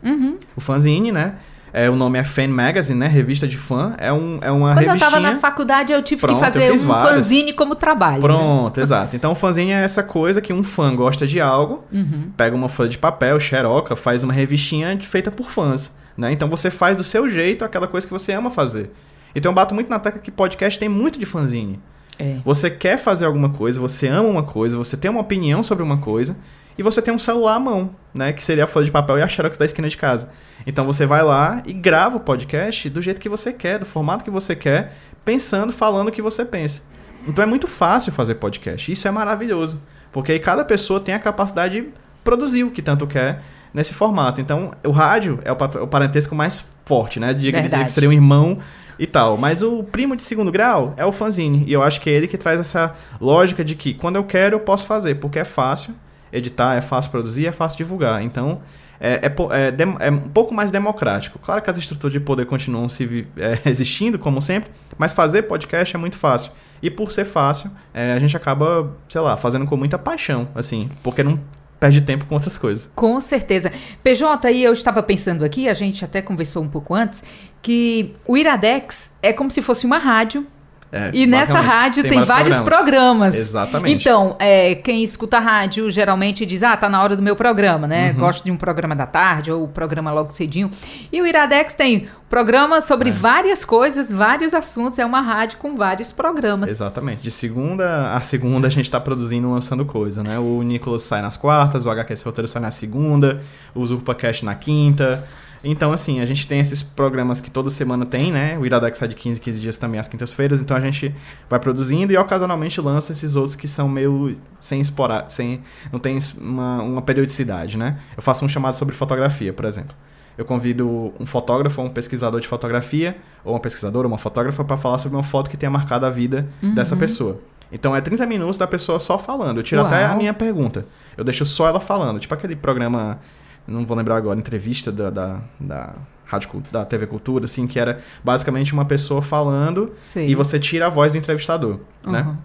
Uhum. 0.04 0.38
O 0.56 0.62
fanzine, 0.62 1.12
né? 1.12 1.36
É, 1.72 1.88
o 1.89 1.95
nome 1.95 2.18
é 2.18 2.24
Fan 2.24 2.48
Magazine, 2.48 2.98
né? 2.98 3.07
Revista 3.07 3.48
de 3.48 3.56
fã. 3.57 3.94
É, 4.00 4.12
um, 4.12 4.40
é 4.42 4.50
uma 4.51 4.69
Quando 4.74 4.78
eu 4.81 4.86
revistinha... 4.94 5.12
tava 5.12 5.19
na 5.22 5.38
faculdade, 5.38 5.94
eu 5.94 6.01
tive 6.01 6.22
Pronto, 6.22 6.40
que 6.40 6.42
eu 6.44 6.45
fazer 6.51 6.72
um 6.72 6.78
várias. 6.88 7.13
fanzine 7.16 7.54
como 7.54 7.75
trabalho. 7.75 8.16
né? 8.16 8.22
Pronto, 8.22 8.80
exato. 8.81 9.16
Então 9.16 9.33
o 9.33 9.36
fanzine 9.36 9.72
é 9.74 9.83
essa 9.83 10.01
coisa 10.01 10.42
que 10.42 10.51
um 10.51 10.63
fã 10.63 10.95
gosta 10.95 11.28
de 11.28 11.40
algo, 11.40 11.83
Uhum. 11.92 12.31
pega 12.36 12.56
uma 12.56 12.69
folha 12.69 12.90
de 12.90 12.98
papel, 12.98 13.40
xeroca, 13.40 13.95
faz 13.95 14.24
uma 14.24 14.33
revistinha 14.33 14.98
feita 15.01 15.30
por 15.30 15.51
fãs, 15.51 15.94
né? 16.18 16.31
Então 16.31 16.50
você 16.50 16.72
faz 16.72 16.98
do 16.98 17.04
seu 17.04 17.30
jeito 17.30 17.64
aquela 17.64 17.88
coisa 17.88 18.08
que 18.08 18.14
você 18.14 18.34
ama 18.34 18.50
fazer. 18.50 18.92
Então 19.36 19.52
eu 19.52 19.56
bato 19.56 19.75
muito 19.75 19.90
na 19.90 20.00
tecla 20.00 20.19
que 20.19 20.31
podcast 20.31 20.80
tem 20.80 20.90
muito 20.90 21.19
de 21.19 21.25
fanzine. 21.25 21.80
É. 22.18 22.40
Você 22.44 22.69
quer 22.69 22.98
fazer 22.98 23.25
alguma 23.25 23.50
coisa, 23.50 23.80
você 23.80 24.08
ama 24.08 24.28
uma 24.28 24.44
coisa, 24.44 24.75
você 24.75 24.98
tem 24.98 25.12
uma 25.12 25.22
opinião 25.22 25.62
sobre 25.62 25.84
uma 25.84 25.98
coisa, 25.98 26.36
e 26.78 26.84
você 26.84 27.02
tem 27.02 27.14
um 27.14 27.18
celular 27.18 27.56
à 27.56 27.60
mão, 27.60 27.92
né? 28.14 28.31
Que 28.31 28.44
seria 28.44 28.66
a 28.66 28.68
folha 28.68 28.86
de 28.86 28.92
papel 28.92 29.18
e 29.18 29.22
a 29.22 29.28
xerox 29.28 29.58
da 29.58 29.66
esquina 29.66 29.90
de 29.90 29.98
casa. 29.98 30.30
Então 30.66 30.86
você 30.86 31.06
vai 31.06 31.24
lá 31.24 31.64
e 31.66 31.74
grava 31.74 32.18
o 32.18 32.19
podcast 32.19 32.90
do 32.90 33.02
jeito 33.02 33.19
que 33.19 33.28
você 33.28 33.52
quer, 33.52 33.80
do 33.80 33.86
formato 33.86 34.24
que 34.24 34.30
você 34.30 34.56
quer, 34.56 34.96
pensando, 35.25 35.72
falando 35.72 36.10
o 36.10 36.12
que 36.12 36.22
você 36.22 36.46
pensa. 36.46 36.81
Então 37.28 37.44
é 37.44 37.48
muito 37.48 37.68
fácil 37.68 38.12
fazer 38.12 38.36
podcast. 38.36 38.92
Isso 38.92 39.08
é 39.08 39.12
maravilhoso. 39.12 39.81
Porque 40.12 40.31
aí 40.31 40.40
cada 40.40 40.64
pessoa 40.64 41.00
tem 41.00 41.16
a 41.16 41.19
capacidade 41.19 41.81
de 41.81 41.90
produzir 42.24 42.64
o 42.64 42.72
que 42.72 42.81
tanto 42.81 43.08
quer 43.08 43.42
nesse 43.74 43.94
formato. 43.94 44.42
Então, 44.42 44.72
o 44.84 44.92
rádio 44.92 45.40
é 45.44 45.52
o, 45.52 45.56
o 45.56 45.88
parentesco 45.88 46.36
mais 46.36 46.69
forte, 46.86 47.19
né? 47.19 47.34
Diga, 47.34 47.62
diga 47.62 47.84
que 47.84 47.92
seria 47.92 48.10
um 48.10 48.14
irmão 48.14 48.60
e 49.00 49.06
tal. 49.06 49.38
Mas 49.38 49.64
o 49.64 49.84
primo 49.84 50.16
de 50.16 50.24
segundo 50.24 50.52
grau 50.52 50.94
é 50.98 51.06
o 51.06 51.12
fanzine. 51.12 51.64
E 51.68 51.74
eu 51.74 51.84
acho 51.84 52.02
que 52.02 52.10
é 52.10 52.14
ele 52.14 52.28
que 52.28 52.38
traz 52.38 52.60
essa 52.60 52.96
lógica 53.19 53.64
de 53.64 53.75
que 53.75 53.94
quando 53.94 54.16
eu 54.16 54.24
quero, 54.24 54.56
eu 54.56 54.60
posso 54.60 54.88
fazer. 54.88 55.16
Porque 55.16 55.40
é 55.40 55.46
fácil 55.46 55.96
editar, 56.31 56.75
é 56.75 56.81
fácil 56.81 57.12
produzir, 57.12 57.48
é 57.48 57.52
fácil 57.52 57.78
divulgar. 57.78 58.22
Então, 58.22 58.62
é, 59.00 59.22
é 59.24 59.28
é 59.28 60.08
é 60.08 60.12
um 60.12 60.30
pouco 60.30 60.54
mais 60.54 60.72
democrático. 60.72 61.40
Claro 61.40 61.62
que 61.62 61.69
as 61.69 61.78
estruturas 61.78 62.14
de 62.14 62.19
poder 62.19 62.46
continuam 62.46 62.90
se 62.90 63.28
é, 63.38 63.69
existindo, 63.69 64.18
como 64.18 64.42
sempre, 64.42 64.72
mas 64.98 65.14
fazer 65.14 65.44
podcast 65.44 65.96
é 65.96 66.00
muito 66.00 66.18
fácil. 66.18 66.52
E 66.81 66.90
por 66.90 67.12
ser 67.12 67.25
fácil, 67.25 67.72
é, 67.94 68.14
a 68.14 68.19
gente 68.19 68.36
acaba, 68.38 68.95
sei 69.09 69.21
lá, 69.21 69.36
fazendo 69.36 69.66
com 69.66 69.76
muita 69.76 69.97
paixão, 69.97 70.47
assim, 70.54 70.90
porque 71.02 71.24
não 71.24 71.40
perde 71.80 72.02
tempo 72.02 72.26
com 72.26 72.36
outras 72.36 72.57
coisas. 72.57 72.90
Com 72.96 73.19
certeza. 73.19 73.72
PJ, 74.04 74.48
aí 74.48 74.64
eu 74.64 74.74
estava 74.74 75.02
pensando 75.04 75.46
aqui, 75.46 75.68
a 75.69 75.74
gente 75.74 76.04
até 76.04 76.22
conversou 76.22 76.64
um 76.64 76.69
pouco 76.69 76.94
antes, 76.94 77.24
que 77.62 78.14
o 78.26 78.38
Iradex 78.38 79.16
é 79.22 79.34
como 79.34 79.52
se 79.52 79.62
fosse 79.62 79.86
uma 79.86 79.98
rádio. 79.98 80.46
É, 80.91 81.11
E 81.13 81.25
nessa 81.25 81.59
rádio 81.59 82.03
tem, 82.03 82.23
vários 82.23 82.59
programas. 82.61 83.35
Exatamente. 83.35 84.01
Então, 84.01 84.35
é, 84.39 84.75
quem 84.75 85.03
escuta 85.03 85.39
rádio 85.39 85.91
geralmente 85.91 86.45
diz: 86.45 86.63
Ah, 86.63 86.77
tá 86.77 86.87
na 86.87 87.01
hora 87.01 87.15
do 87.15 87.21
meu 87.21 87.35
programa, 87.35 87.87
né? 87.87 88.11
Uhum. 88.11 88.19
Gosto 88.19 88.44
de 88.44 88.51
um 88.51 88.57
programa 88.57 88.95
da 88.95 89.06
tarde 89.06 89.51
ou 89.51 89.65
o 89.65 89.67
programa 89.67 90.11
logo 90.11 90.31
cedinho. 90.31 90.71
E 91.11 91.21
o 91.21 91.27
Iradex 91.27 91.73
tem 91.73 92.07
programa 92.29 92.81
sobre 92.81 93.11
várias 93.11 93.65
coisas, 93.65 94.11
vários 94.11 94.53
assuntos. 94.53 94.97
É 94.97 95.06
uma 95.06 95.21
rádio 95.21 95.57
com 95.57 95.75
vários 95.75 96.11
programas. 96.11 96.69
Exatamente. 96.69 97.21
De 97.21 97.31
segunda 97.31 98.15
a 98.15 98.21
segunda 98.21 98.67
a 98.67 98.71
gente 98.71 98.89
tá 98.89 98.99
produzindo, 98.99 99.51
lançando 99.51 99.85
coisa, 99.85 100.23
né? 100.23 100.39
O 100.39 100.61
Nicolas 100.61 101.03
sai 101.03 101.21
nas 101.21 101.35
quartas, 101.35 101.85
o 101.85 101.91
HQS 101.91 102.23
Roteiro 102.23 102.47
sai 102.47 102.61
na 102.61 102.71
segunda, 102.71 103.41
o 103.75 103.81
UsurpaCast 103.81 104.45
na 104.45 104.56
quinta. 104.56 105.27
Então, 105.64 105.92
assim, 105.92 106.19
a 106.19 106.26
gente 106.26 106.47
tem 106.47 106.59
esses 106.59 106.83
programas 106.83 107.42
que 107.42 107.49
toda 107.49 107.69
semana 107.69 108.06
tem, 108.06 108.31
né? 108.31 108.57
O 108.57 108.66
Iradex 108.66 108.97
sai 108.97 109.07
de 109.07 109.16
15 109.16 109.40
em 109.40 109.44
15 109.44 109.61
dias 109.61 109.78
também 109.78 109.99
às 109.99 110.07
quintas-feiras, 110.07 110.61
então 110.61 110.78
a 110.78 110.80
gente 110.80 111.14
vai 111.49 111.59
produzindo 111.59 112.14
e 112.14 112.18
ocasionalmente 112.18 112.80
lança 112.80 113.11
esses 113.11 113.35
outros 113.35 113.56
que 113.56 113.68
são 113.68 113.90
meio 113.90 114.37
sem 114.59 114.80
esporar, 114.80 115.30
sem 115.30 115.61
não 115.92 115.99
tem 115.99 116.19
uma, 116.40 116.81
uma 116.81 117.02
periodicidade, 117.02 117.78
né? 117.78 117.99
Eu 118.16 118.23
faço 118.23 118.45
um 118.45 118.49
chamado 118.49 118.76
sobre 118.76 118.95
fotografia, 118.95 119.52
por 119.52 119.66
exemplo. 119.66 119.95
Eu 120.37 120.45
convido 120.45 121.14
um 121.19 121.26
fotógrafo 121.26 121.81
ou 121.81 121.87
um 121.87 121.90
pesquisador 121.90 122.40
de 122.40 122.47
fotografia, 122.47 123.18
ou 123.44 123.54
uma 123.54 123.59
pesquisadora, 123.59 124.07
ou 124.07 124.11
uma 124.11 124.19
fotógrafa, 124.19 124.64
para 124.64 124.78
falar 124.78 124.99
sobre 124.99 125.18
uma 125.18 125.23
foto 125.23 125.49
que 125.49 125.57
tenha 125.57 125.69
marcado 125.69 126.06
a 126.06 126.11
vida 126.11 126.47
dessa 126.76 126.95
pessoa. 126.95 127.40
Então 127.71 127.95
é 127.95 127.99
30 127.99 128.26
minutos 128.26 128.57
da 128.57 128.68
pessoa 128.68 128.99
só 128.99 129.18
falando. 129.18 129.57
Eu 129.57 129.64
tiro 129.64 129.81
até 129.81 130.06
a 130.06 130.09
Uau. 130.09 130.18
minha 130.18 130.33
pergunta. 130.33 130.85
Eu 131.18 131.23
deixo 131.23 131.44
só 131.44 131.68
ela 131.68 131.80
falando. 131.80 132.19
Tipo 132.19 132.33
aquele 132.33 132.56
programa, 132.56 133.19
não 133.68 133.86
vou 133.86 133.97
lembrar 133.97 134.16
agora, 134.16 134.40
entrevista 134.40 134.92
da, 134.92 135.09
da, 135.09 135.40
da, 135.59 135.94
Rádio, 136.26 136.64
da 136.71 136.86
TV 136.86 137.07
Cultura, 137.07 137.45
assim, 137.45 137.68
que 137.68 137.80
era 137.80 138.00
basicamente 138.24 138.74
uma 138.74 138.86
pessoa 138.86 139.21
falando 139.21 139.94
Sei. 140.02 140.28
e 140.28 140.36
você 140.36 140.59
tira 140.59 140.88
a 140.88 140.90
voz 140.90 141.12
do 141.12 141.18
entrevistador, 141.18 141.80
né? 142.06 142.21
Uhum. 142.21 142.38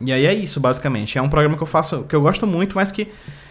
E 0.00 0.12
aí 0.12 0.26
é 0.26 0.34
isso, 0.34 0.60
basicamente. 0.60 1.18
É 1.18 1.22
um 1.22 1.28
programa 1.28 1.56
que 1.56 1.62
eu 1.62 1.66
faço, 1.66 2.02
que 2.04 2.14
eu 2.14 2.20
gosto 2.20 2.46
muito, 2.46 2.74
mas 2.74 2.90
que 2.90 3.08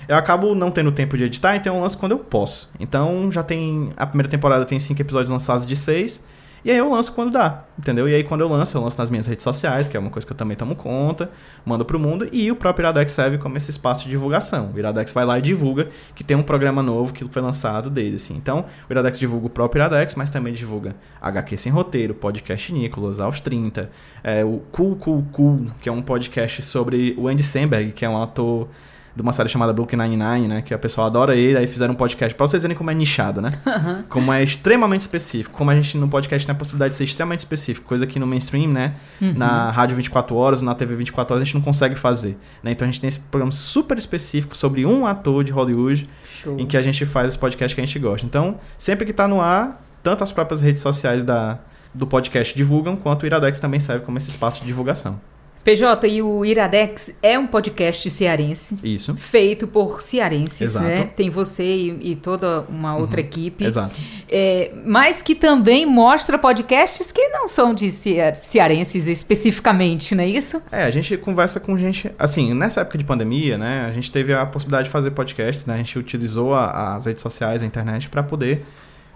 eu 0.07 0.15
acabo 0.15 0.53
não 0.53 0.69
tendo 0.71 0.91
tempo 0.91 1.17
de 1.17 1.23
editar, 1.23 1.55
então 1.55 1.75
eu 1.75 1.81
lanço 1.81 1.97
quando 1.97 2.11
eu 2.11 2.19
posso. 2.19 2.69
Então 2.79 3.31
já 3.31 3.43
tem. 3.43 3.91
A 3.95 4.05
primeira 4.05 4.29
temporada 4.29 4.65
tem 4.65 4.79
cinco 4.79 5.01
episódios 5.01 5.31
lançados 5.31 5.65
de 5.65 5.75
seis. 5.75 6.23
E 6.65 6.71
aí 6.71 6.77
eu 6.77 6.89
lanço 6.89 7.11
quando 7.11 7.31
dá, 7.31 7.63
entendeu? 7.77 8.07
E 8.07 8.15
aí 8.15 8.23
quando 8.23 8.41
eu 8.41 8.47
lanço, 8.47 8.77
eu 8.77 8.81
lanço 8.81 8.97
nas 8.97 9.09
minhas 9.09 9.27
redes 9.27 9.43
sociais, 9.43 9.87
que 9.87 9.97
é 9.97 9.99
uma 9.99 10.09
coisa 10.09 10.25
que 10.25 10.31
eu 10.31 10.37
também 10.37 10.55
tomo 10.55 10.75
conta, 10.75 11.29
mando 11.65 11.83
pro 11.83 11.99
mundo, 11.99 12.27
e 12.31 12.49
o 12.49 12.55
próprio 12.55 12.85
Iradex 12.85 13.11
serve 13.11 13.37
como 13.37 13.57
esse 13.57 13.69
espaço 13.69 14.05
de 14.05 14.09
divulgação. 14.09 14.71
O 14.73 14.79
Iradex 14.79 15.11
vai 15.11 15.25
lá 15.25 15.37
e 15.37 15.41
divulga 15.41 15.89
que 16.15 16.23
tem 16.23 16.37
um 16.37 16.43
programa 16.43 16.81
novo 16.81 17.13
que 17.13 17.25
foi 17.25 17.41
lançado 17.41 17.89
dele, 17.89 18.15
assim. 18.15 18.35
Então, 18.35 18.65
o 18.89 18.93
Iradex 18.93 19.19
divulga 19.19 19.47
o 19.47 19.49
próprio 19.49 19.81
Iradex, 19.81 20.15
mas 20.15 20.31
também 20.31 20.53
divulga 20.53 20.95
HQ 21.21 21.57
Sem 21.57 21.71
Roteiro, 21.71 22.13
Podcast 22.13 22.71
Nicolas, 22.71 23.19
aos 23.19 23.41
30, 23.41 23.89
é, 24.23 24.45
o 24.45 24.61
Cool 24.71 24.95
Cool 24.95 25.25
Cool, 25.33 25.67
que 25.81 25.89
é 25.89 25.91
um 25.91 26.01
podcast 26.01 26.61
sobre 26.61 27.13
o 27.17 27.27
Andy 27.27 27.43
Samberg, 27.43 27.91
que 27.91 28.05
é 28.05 28.09
um 28.09 28.21
ator 28.21 28.69
de 29.15 29.21
uma 29.21 29.31
série 29.31 29.47
chamada 29.47 29.71
Brooklyn 29.71 29.97
Nine-Nine, 29.97 30.47
né? 30.47 30.61
Que 30.61 30.73
a 30.73 30.77
pessoa 30.77 31.07
adora 31.07 31.35
ele, 31.35 31.57
aí 31.57 31.67
fizeram 31.67 31.93
um 31.93 31.97
podcast 31.97 32.33
pra 32.35 32.47
vocês 32.47 32.61
verem 32.63 32.75
como 32.75 32.89
é 32.89 32.93
nichado, 32.93 33.41
né? 33.41 33.51
Uhum. 33.73 34.03
Como 34.07 34.31
é 34.31 34.43
extremamente 34.43 35.01
específico. 35.01 35.57
Como 35.57 35.71
a 35.71 35.75
gente 35.75 35.97
no 35.97 36.07
podcast 36.07 36.45
tem 36.45 36.53
a 36.53 36.57
possibilidade 36.57 36.91
de 36.91 36.97
ser 36.97 37.05
extremamente 37.05 37.39
específico, 37.39 37.87
coisa 37.87 38.05
que 38.05 38.19
no 38.19 38.27
mainstream, 38.27 38.71
né? 38.71 38.93
Uhum. 39.19 39.33
Na 39.33 39.71
rádio 39.71 39.95
24 39.95 40.35
horas, 40.35 40.61
na 40.61 40.75
TV 40.75 40.95
24 40.95 41.33
horas, 41.33 41.41
a 41.41 41.45
gente 41.45 41.55
não 41.55 41.61
consegue 41.61 41.95
fazer. 41.95 42.37
Né? 42.61 42.71
Então 42.71 42.87
a 42.87 42.91
gente 42.91 43.01
tem 43.01 43.07
esse 43.07 43.19
programa 43.19 43.51
super 43.51 43.97
específico 43.97 44.55
sobre 44.55 44.85
um 44.85 45.07
ator 45.07 45.43
de 45.43 45.51
Hollywood, 45.51 46.07
Show. 46.23 46.59
em 46.59 46.67
que 46.67 46.77
a 46.77 46.81
gente 46.81 47.05
faz 47.05 47.29
esse 47.29 47.39
podcast 47.39 47.75
que 47.75 47.81
a 47.81 47.85
gente 47.85 47.97
gosta. 47.99 48.25
Então, 48.25 48.59
sempre 48.77 49.05
que 49.05 49.13
tá 49.13 49.27
no 49.27 49.41
ar, 49.41 49.83
tanto 50.03 50.23
as 50.23 50.31
próprias 50.31 50.61
redes 50.61 50.81
sociais 50.81 51.23
da, 51.23 51.59
do 51.93 52.05
podcast 52.05 52.55
divulgam, 52.55 52.95
quanto 52.95 53.23
o 53.23 53.25
Iradex 53.25 53.59
também 53.59 53.79
serve 53.79 54.05
como 54.05 54.17
esse 54.17 54.29
espaço 54.29 54.61
de 54.61 54.67
divulgação. 54.67 55.19
PJ, 55.63 56.07
e 56.07 56.21
o 56.21 56.43
Iradex 56.43 57.17
é 57.21 57.39
um 57.39 57.47
podcast 57.47 58.09
cearense. 58.11 58.77
Isso. 58.83 59.15
Feito 59.15 59.67
por 59.67 60.01
cearenses, 60.01 60.61
Exato. 60.61 60.85
né? 60.85 61.09
Tem 61.15 61.29
você 61.29 61.63
e, 61.63 62.11
e 62.11 62.15
toda 62.15 62.61
uma 62.67 62.97
outra 62.97 63.21
uhum. 63.21 63.27
equipe. 63.27 63.63
Exato. 63.63 63.95
É, 64.29 64.71
mas 64.85 65.21
que 65.21 65.33
também 65.33 65.85
mostra 65.85 66.37
podcasts 66.37 67.11
que 67.11 67.29
não 67.29 67.47
são 67.47 67.73
de 67.73 67.89
cearenses 67.91 69.07
especificamente, 69.07 70.13
não 70.13 70.23
é 70.23 70.27
isso? 70.27 70.61
É, 70.71 70.83
a 70.83 70.91
gente 70.91 71.15
conversa 71.17 71.59
com 71.59 71.77
gente. 71.77 72.11
Assim, 72.19 72.53
nessa 72.53 72.81
época 72.81 72.97
de 72.97 73.03
pandemia, 73.03 73.57
né? 73.57 73.85
A 73.87 73.91
gente 73.91 74.11
teve 74.11 74.33
a 74.33 74.45
possibilidade 74.45 74.85
de 74.85 74.91
fazer 74.91 75.11
podcasts, 75.11 75.65
né? 75.65 75.75
A 75.75 75.77
gente 75.77 75.97
utilizou 75.97 76.53
a, 76.53 76.95
as 76.95 77.05
redes 77.05 77.21
sociais, 77.21 77.63
a 77.63 77.65
internet, 77.65 78.09
para 78.09 78.21
poder 78.21 78.65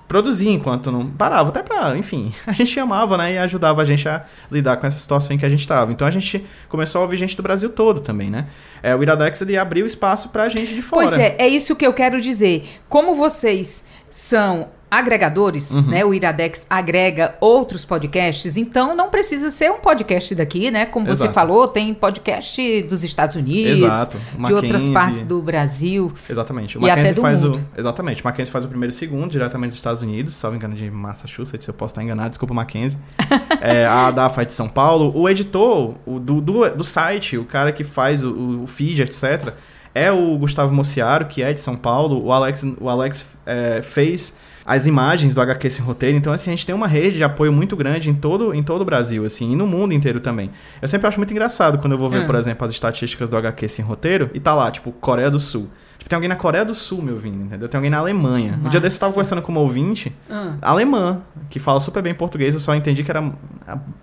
produzir 0.08 0.50
enquanto 0.50 0.92
não 0.92 1.08
parava, 1.10 1.50
até 1.50 1.62
pra, 1.62 1.98
enfim, 1.98 2.34
a 2.48 2.54
gente 2.54 2.80
amava, 2.80 3.18
né, 3.18 3.34
e 3.34 3.38
ajudava 3.38 3.82
a 3.82 3.86
gente 3.86 4.08
a 4.08 4.26
lidar 4.52 4.78
com 4.78 4.88
essa 4.88 4.98
situação 4.98 5.36
em 5.36 5.40
que 5.40 5.46
a 5.46 5.50
gente 5.50 5.60
estava. 5.60 5.92
Então 5.92 6.08
a 6.08 6.12
gente 6.12 6.46
começou 6.70 7.00
a 7.00 7.04
ouvir 7.04 7.18
gente 7.18 7.36
do 7.36 7.44
Brasil 7.44 7.70
todo 7.70 8.02
também, 8.02 8.30
né? 8.30 8.48
É, 8.82 8.96
o 8.96 9.02
Iradex 9.02 9.42
ele 9.42 9.58
abriu 9.58 9.86
espaço 9.86 10.30
pra 10.30 10.50
gente 10.50 10.74
de 10.74 10.82
fora. 10.82 11.08
Pois 11.08 11.18
é, 11.18 11.36
é 11.38 11.48
isso 11.48 11.76
que 11.76 11.86
eu 11.86 11.94
quero 11.94 12.22
dizer. 12.22 12.70
Como 12.88 13.16
vocês 13.16 13.86
são 14.10 14.70
agregadores, 14.90 15.72
uhum. 15.72 15.82
né? 15.82 16.06
O 16.06 16.14
Iradex 16.14 16.66
agrega 16.70 17.36
outros 17.42 17.84
podcasts, 17.84 18.56
então 18.56 18.96
não 18.96 19.10
precisa 19.10 19.52
ser 19.52 19.70
um 19.70 19.80
podcast 19.80 20.34
daqui, 20.34 20.72
né? 20.72 20.86
Como 20.86 21.08
Exato. 21.10 21.30
você 21.30 21.34
falou, 21.34 21.68
tem 21.68 21.94
podcast 21.94 22.84
dos 22.84 23.04
Estados 23.04 23.36
Unidos, 23.36 23.80
Exato. 23.80 24.18
de 24.46 24.54
outras 24.54 24.88
partes 24.90 25.22
do 25.22 25.42
Brasil. 25.42 26.12
Exatamente. 26.30 26.78
O 26.78 26.88
e 26.88 27.14
do 27.14 27.22
faz 27.22 27.44
mundo. 27.44 27.62
o 27.76 27.80
exatamente. 27.80 28.22
O 28.22 28.26
Mackenzie 28.26 28.52
faz 28.52 28.64
o 28.64 28.68
primeiro 28.68 28.94
e 28.94 28.96
segundo 28.96 29.30
diretamente 29.30 29.70
dos 29.70 29.78
Estados 29.78 30.02
Unidos, 30.02 30.36
salvo 30.36 30.56
engano 30.56 30.74
de 30.74 30.90
Massachusetts, 30.90 31.66
se 31.66 31.70
eu 31.70 31.76
posso 31.76 31.92
estar 31.92 32.04
enganado, 32.04 32.30
desculpa 32.30 32.54
Mackenzie. 32.54 33.00
é, 33.62 33.86
a 33.86 34.10
da 34.10 34.30
faz 34.30 34.48
de 34.48 34.54
São 34.54 34.70
Paulo, 34.70 35.12
o 35.14 35.28
editor 35.28 35.96
o, 36.06 36.20
do, 36.20 36.40
do, 36.40 36.70
do 36.70 36.84
site, 36.84 37.38
o 37.38 37.44
cara 37.44 37.72
que 37.72 37.84
faz 37.84 38.24
o, 38.24 38.62
o 38.64 38.68
feed, 38.68 39.02
etc. 39.02 39.54
É 39.94 40.12
o 40.12 40.38
Gustavo 40.38 40.74
Mociaro, 40.74 41.26
que 41.26 41.42
é 41.42 41.52
de 41.52 41.60
São 41.60 41.76
Paulo. 41.76 42.24
O 42.24 42.32
Alex, 42.32 42.64
o 42.80 42.88
Alex 42.88 43.36
é, 43.46 43.82
fez 43.82 44.36
as 44.68 44.86
imagens 44.86 45.34
do 45.34 45.40
HQ 45.40 45.70
Sem 45.70 45.86
Roteiro. 45.86 46.18
Então, 46.18 46.34
assim, 46.34 46.50
a 46.50 46.54
gente 46.54 46.66
tem 46.66 46.76
uma 46.76 46.88
rede 46.88 47.16
de 47.16 47.24
apoio 47.24 47.54
muito 47.54 47.78
grande 47.78 48.10
em 48.10 48.14
todo, 48.14 48.54
em 48.54 48.62
todo 48.62 48.82
o 48.82 48.86
Brasil, 48.86 49.24
assim, 49.24 49.54
e 49.54 49.56
no 49.56 49.66
mundo 49.66 49.94
inteiro 49.94 50.20
também. 50.20 50.52
Eu 50.82 50.90
sempre 50.90 51.08
acho 51.08 51.18
muito 51.18 51.32
engraçado 51.32 51.78
quando 51.78 51.94
eu 51.94 51.98
vou 51.98 52.10
ver, 52.10 52.24
é. 52.24 52.26
por 52.26 52.36
exemplo, 52.36 52.66
as 52.66 52.72
estatísticas 52.72 53.30
do 53.30 53.38
HQ 53.38 53.66
Sem 53.70 53.86
Roteiro 53.86 54.30
e 54.34 54.42
tá 54.42 54.54
lá, 54.54 54.70
tipo, 54.70 54.92
Coreia 54.92 55.32
do 55.32 55.40
Sul. 55.40 55.70
Tipo, 55.98 56.10
tem 56.10 56.18
alguém 56.18 56.28
na 56.28 56.36
Coreia 56.36 56.66
do 56.66 56.76
Sul 56.76 57.02
me 57.02 57.12
ouvindo, 57.12 57.46
entendeu? 57.46 57.70
Tem 57.70 57.78
alguém 57.78 57.90
na 57.90 57.98
Alemanha. 57.98 58.52
Nossa. 58.52 58.68
Um 58.68 58.70
dia 58.70 58.80
desse 58.82 58.98
eu 58.98 59.00
tava 59.00 59.14
conversando 59.14 59.42
com 59.42 59.54
uma 59.54 59.62
ouvinte 59.62 60.14
ah. 60.30 60.56
alemã, 60.62 61.22
que 61.50 61.60
fala 61.60 61.80
super 61.80 62.04
bem 62.04 62.14
português, 62.14 62.54
eu 62.54 62.60
só 62.60 62.76
entendi 62.76 63.06
que 63.06 63.10
era 63.10 63.24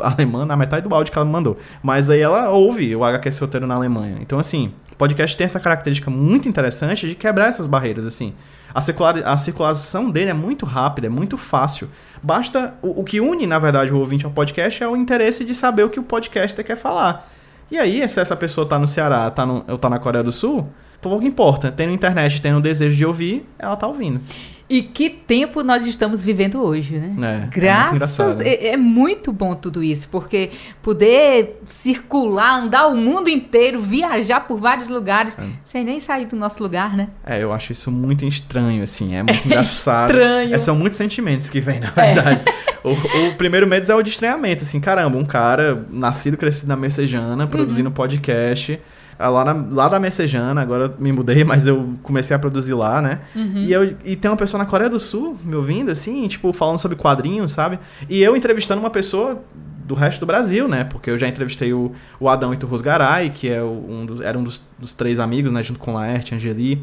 alemã 0.00 0.46
na 0.46 0.56
metade 0.56 0.88
do 0.88 0.94
áudio 0.94 1.12
que 1.12 1.18
ela 1.18 1.26
me 1.26 1.32
mandou. 1.32 1.58
Mas 1.82 2.08
aí 2.08 2.20
ela 2.20 2.48
ouve 2.48 2.96
o 2.96 3.04
HQ 3.04 3.30
Sem 3.32 3.40
Roteiro 3.40 3.66
na 3.66 3.74
Alemanha. 3.74 4.16
Então, 4.20 4.38
assim, 4.38 4.72
o 4.94 4.96
podcast 4.96 5.36
tem 5.36 5.44
essa 5.44 5.60
característica 5.60 6.10
muito 6.10 6.48
interessante 6.48 7.08
de 7.08 7.14
quebrar 7.14 7.48
essas 7.48 7.66
barreiras, 7.66 8.06
assim. 8.06 8.32
A, 8.72 8.80
circular, 8.80 9.18
a 9.18 9.36
circulação 9.36 10.10
dele 10.10 10.30
é 10.30 10.34
muito 10.34 10.64
rápida, 10.64 11.08
é 11.08 11.10
muito 11.10 11.36
fácil. 11.36 11.88
Basta. 12.22 12.74
O, 12.80 13.02
o 13.02 13.04
que 13.04 13.20
une, 13.20 13.46
na 13.46 13.58
verdade, 13.58 13.92
o 13.92 13.98
ouvinte 13.98 14.24
ao 14.24 14.30
podcast 14.30 14.82
é 14.82 14.88
o 14.88 14.96
interesse 14.96 15.44
de 15.44 15.54
saber 15.54 15.84
o 15.84 15.90
que 15.90 16.00
o 16.00 16.02
podcaster 16.02 16.64
quer 16.64 16.76
falar. 16.76 17.28
E 17.70 17.78
aí, 17.78 18.08
se 18.08 18.20
essa 18.20 18.36
pessoa 18.36 18.66
tá 18.66 18.78
no 18.78 18.86
Ceará 18.86 19.30
tá 19.30 19.44
no, 19.44 19.64
ou 19.68 19.78
tá 19.78 19.90
na 19.90 19.98
Coreia 19.98 20.22
do 20.22 20.32
Sul, 20.32 20.68
pouco 21.00 21.24
importa. 21.24 21.72
Tendo 21.72 21.92
internet, 21.92 22.40
tendo 22.40 22.60
desejo 22.60 22.96
de 22.96 23.04
ouvir, 23.04 23.48
ela 23.58 23.76
tá 23.76 23.86
ouvindo. 23.86 24.20
E 24.68 24.82
que 24.82 25.10
tempo 25.10 25.62
nós 25.62 25.86
estamos 25.86 26.22
vivendo 26.22 26.62
hoje, 26.62 26.98
né? 26.98 27.44
É, 27.44 27.46
Graças. 27.48 28.18
É 28.18 28.24
muito, 28.24 28.42
é, 28.42 28.66
é 28.68 28.76
muito, 28.76 29.32
bom 29.32 29.54
tudo 29.54 29.82
isso, 29.82 30.08
porque 30.08 30.50
poder 30.82 31.60
circular, 31.68 32.62
andar 32.62 32.86
o 32.86 32.96
mundo 32.96 33.28
inteiro, 33.28 33.80
viajar 33.80 34.40
por 34.40 34.58
vários 34.58 34.88
lugares, 34.88 35.38
é. 35.38 35.46
sem 35.62 35.84
nem 35.84 36.00
sair 36.00 36.26
do 36.26 36.36
nosso 36.36 36.62
lugar, 36.62 36.96
né? 36.96 37.08
É, 37.26 37.42
eu 37.42 37.52
acho 37.52 37.72
isso 37.72 37.90
muito 37.90 38.24
estranho, 38.24 38.82
assim. 38.82 39.14
É 39.14 39.22
muito 39.22 39.36
é 39.44 39.46
engraçado. 39.46 40.10
Estranho. 40.10 40.54
É, 40.54 40.58
são 40.58 40.74
muitos 40.74 40.96
sentimentos 40.96 41.50
que 41.50 41.60
vêm, 41.60 41.80
na 41.80 41.90
verdade. 41.90 42.44
O, 42.84 42.90
o, 42.90 43.34
primeiro 43.36 43.66
medo 43.66 43.90
é 43.90 43.94
o 43.94 44.02
de 44.02 44.10
estranhamento, 44.10 44.62
assim, 44.62 44.78
caramba, 44.78 45.16
um 45.16 45.24
cara 45.24 45.86
nascido, 45.90 46.36
crescido 46.36 46.68
na 46.68 46.76
Messejana, 46.76 47.46
produzindo 47.46 47.88
uhum. 47.88 47.94
podcast 47.94 48.78
lá, 49.18 49.44
na, 49.44 49.66
lá 49.70 49.88
da 49.88 50.00
Messejana, 50.00 50.60
agora 50.60 50.94
me 50.98 51.12
mudei, 51.12 51.42
mas 51.44 51.66
eu 51.66 51.94
comecei 52.02 52.34
a 52.34 52.38
produzir 52.38 52.74
lá, 52.74 53.00
né? 53.00 53.20
Uhum. 53.34 53.64
E, 53.64 53.72
eu, 53.72 53.96
e 54.04 54.16
tem 54.16 54.30
uma 54.30 54.36
pessoa 54.36 54.62
na 54.62 54.68
Coreia 54.68 54.90
do 54.90 54.98
Sul 54.98 55.38
me 55.44 55.54
ouvindo, 55.54 55.90
assim, 55.90 56.26
tipo, 56.28 56.52
falando 56.52 56.78
sobre 56.78 56.96
quadrinhos, 56.96 57.50
sabe? 57.50 57.78
E 58.08 58.22
eu 58.22 58.36
entrevistando 58.36 58.80
uma 58.80 58.90
pessoa 58.90 59.42
do 59.84 59.94
resto 59.94 60.20
do 60.20 60.26
Brasil, 60.26 60.66
né? 60.66 60.84
Porque 60.84 61.10
eu 61.10 61.18
já 61.18 61.28
entrevistei 61.28 61.72
o, 61.72 61.92
o 62.18 62.28
Adão 62.28 62.52
Iturrus 62.54 62.80
Garay, 62.80 63.30
que 63.30 63.48
é 63.48 63.62
um 63.62 64.06
dos, 64.06 64.20
era 64.20 64.38
um 64.38 64.42
dos, 64.42 64.62
dos, 64.78 64.94
três 64.94 65.18
amigos, 65.18 65.52
né? 65.52 65.62
Junto 65.62 65.78
com 65.78 65.92
Laerte, 65.92 66.34
Angeli. 66.34 66.82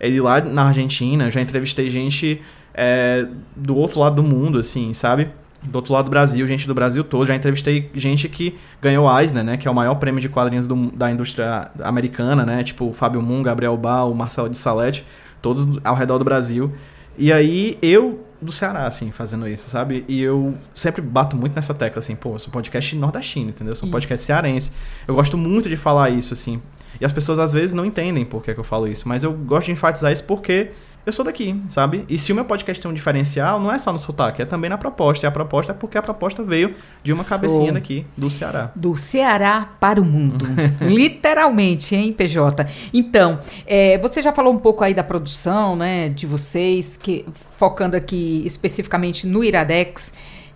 Ele 0.00 0.20
lá 0.20 0.40
na 0.40 0.64
Argentina, 0.64 1.26
eu 1.26 1.30
já 1.30 1.40
entrevistei 1.40 1.90
gente 1.90 2.40
é, 2.72 3.26
do 3.54 3.76
outro 3.76 4.00
lado 4.00 4.16
do 4.16 4.22
mundo, 4.22 4.58
assim, 4.58 4.94
sabe? 4.94 5.28
Do 5.62 5.76
outro 5.76 5.92
lado 5.92 6.04
do 6.04 6.10
Brasil, 6.10 6.46
gente 6.46 6.66
do 6.66 6.74
Brasil 6.74 7.02
todo. 7.02 7.26
Já 7.26 7.34
entrevistei 7.34 7.90
gente 7.94 8.28
que 8.28 8.56
ganhou 8.80 9.08
Eisner, 9.18 9.44
né? 9.44 9.56
Que 9.56 9.66
é 9.66 9.70
o 9.70 9.74
maior 9.74 9.96
prêmio 9.96 10.20
de 10.20 10.28
quadrinhos 10.28 10.66
do, 10.66 10.90
da 10.92 11.10
indústria 11.10 11.70
americana, 11.82 12.44
né? 12.46 12.62
Tipo 12.62 12.86
o 12.86 12.92
Fábio 12.92 13.20
Moon, 13.20 13.42
Gabriel 13.42 13.76
Bal, 13.76 14.14
Marcelo 14.14 14.48
de 14.48 14.56
Salete, 14.56 15.04
todos 15.42 15.78
ao 15.84 15.94
redor 15.94 16.18
do 16.18 16.24
Brasil. 16.24 16.72
E 17.16 17.32
aí 17.32 17.76
eu 17.82 18.24
do 18.40 18.52
Ceará, 18.52 18.86
assim, 18.86 19.10
fazendo 19.10 19.48
isso, 19.48 19.68
sabe? 19.68 20.04
E 20.06 20.20
eu 20.20 20.54
sempre 20.72 21.02
bato 21.02 21.36
muito 21.36 21.56
nessa 21.56 21.74
tecla, 21.74 21.98
assim, 21.98 22.14
pô, 22.14 22.34
eu 22.34 22.38
sou 22.38 22.50
um 22.50 22.52
podcast 22.52 22.94
nordestino, 22.94 23.50
entendeu? 23.50 23.72
Eu 23.72 23.76
sou 23.76 23.88
um 23.88 23.90
podcast 23.90 24.24
cearense. 24.24 24.70
Eu 25.08 25.14
gosto 25.14 25.36
muito 25.36 25.68
de 25.68 25.76
falar 25.76 26.10
isso, 26.10 26.34
assim. 26.34 26.62
E 27.00 27.04
as 27.04 27.10
pessoas 27.10 27.38
às 27.38 27.52
vezes 27.52 27.72
não 27.72 27.84
entendem 27.84 28.24
por 28.24 28.42
que, 28.42 28.54
que 28.54 28.60
eu 28.60 28.64
falo 28.64 28.86
isso, 28.86 29.08
mas 29.08 29.24
eu 29.24 29.32
gosto 29.32 29.66
de 29.66 29.72
enfatizar 29.72 30.12
isso 30.12 30.24
porque 30.24 30.70
eu 31.08 31.12
sou 31.12 31.24
daqui, 31.24 31.58
sabe? 31.70 32.04
E 32.06 32.18
se 32.18 32.30
o 32.32 32.34
meu 32.34 32.44
podcast 32.44 32.82
tem 32.82 32.90
um 32.90 32.92
diferencial, 32.92 33.58
não 33.58 33.72
é 33.72 33.78
só 33.78 33.90
no 33.90 33.98
sotaque, 33.98 34.42
é 34.42 34.44
também 34.44 34.68
na 34.68 34.76
proposta. 34.76 35.24
E 35.24 35.26
a 35.26 35.30
proposta 35.30 35.72
é 35.72 35.74
porque 35.74 35.96
a 35.96 36.02
proposta 36.02 36.42
veio 36.42 36.74
de 37.02 37.14
uma 37.14 37.24
cabecinha 37.24 37.72
daqui, 37.72 38.04
do 38.14 38.28
Ceará. 38.28 38.70
Do 38.76 38.94
Ceará 38.94 39.70
para 39.80 40.02
o 40.02 40.04
mundo. 40.04 40.44
Literalmente, 40.84 41.96
hein, 41.96 42.12
PJ? 42.12 42.66
Então, 42.92 43.38
é, 43.66 43.96
você 43.96 44.20
já 44.20 44.34
falou 44.34 44.52
um 44.52 44.58
pouco 44.58 44.84
aí 44.84 44.92
da 44.92 45.02
produção, 45.02 45.74
né, 45.74 46.10
de 46.10 46.26
vocês, 46.26 46.94
que 46.94 47.24
focando 47.56 47.96
aqui 47.96 48.42
especificamente 48.44 49.26
no 49.26 49.42
Iradex. 49.42 50.12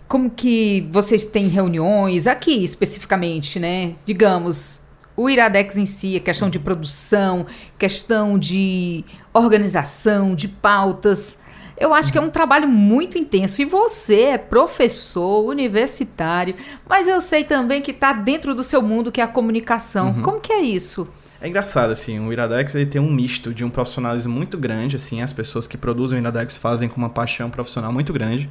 Como 0.07 0.29
que 0.29 0.87
vocês 0.91 1.25
têm 1.25 1.47
reuniões 1.47 2.27
aqui 2.27 2.63
especificamente, 2.63 3.59
né? 3.59 3.93
Digamos, 4.05 4.82
o 5.15 5.29
Iradex 5.29 5.77
em 5.77 5.85
si, 5.85 6.15
a 6.15 6.19
questão 6.19 6.49
de 6.49 6.59
produção, 6.59 7.45
questão 7.77 8.37
de 8.37 9.03
organização, 9.33 10.35
de 10.35 10.47
pautas. 10.47 11.39
Eu 11.77 11.93
acho 11.93 12.11
que 12.11 12.17
é 12.17 12.21
um 12.21 12.29
trabalho 12.29 12.67
muito 12.67 13.17
intenso. 13.17 13.61
E 13.61 13.65
você 13.65 14.21
é 14.21 14.37
professor 14.37 15.45
universitário, 15.45 16.55
mas 16.87 17.07
eu 17.07 17.19
sei 17.21 17.43
também 17.43 17.81
que 17.81 17.91
está 17.91 18.13
dentro 18.13 18.55
do 18.55 18.63
seu 18.63 18.81
mundo, 18.81 19.11
que 19.11 19.21
é 19.21 19.23
a 19.23 19.27
comunicação. 19.27 20.07
Uhum. 20.07 20.21
Como 20.21 20.39
que 20.39 20.53
é 20.53 20.61
isso? 20.61 21.07
É 21.41 21.47
engraçado, 21.49 21.91
assim, 21.91 22.25
o 22.25 22.31
Iradex 22.31 22.73
ele 22.73 22.85
tem 22.85 23.01
um 23.01 23.11
misto 23.11 23.53
de 23.53 23.65
um 23.65 23.69
profissionalismo 23.69 24.33
muito 24.33 24.57
grande, 24.57 24.95
assim, 24.95 25.21
as 25.21 25.33
pessoas 25.33 25.67
que 25.67 25.77
produzem 25.77 26.17
o 26.17 26.21
Iradex 26.21 26.55
fazem 26.55 26.87
com 26.87 26.95
uma 26.95 27.09
paixão 27.09 27.49
profissional 27.49 27.91
muito 27.91 28.13
grande, 28.13 28.49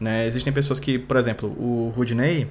né? 0.00 0.26
Existem 0.26 0.52
pessoas 0.52 0.80
que, 0.80 0.98
por 0.98 1.16
exemplo, 1.16 1.48
o 1.50 1.92
Rudney, 1.94 2.48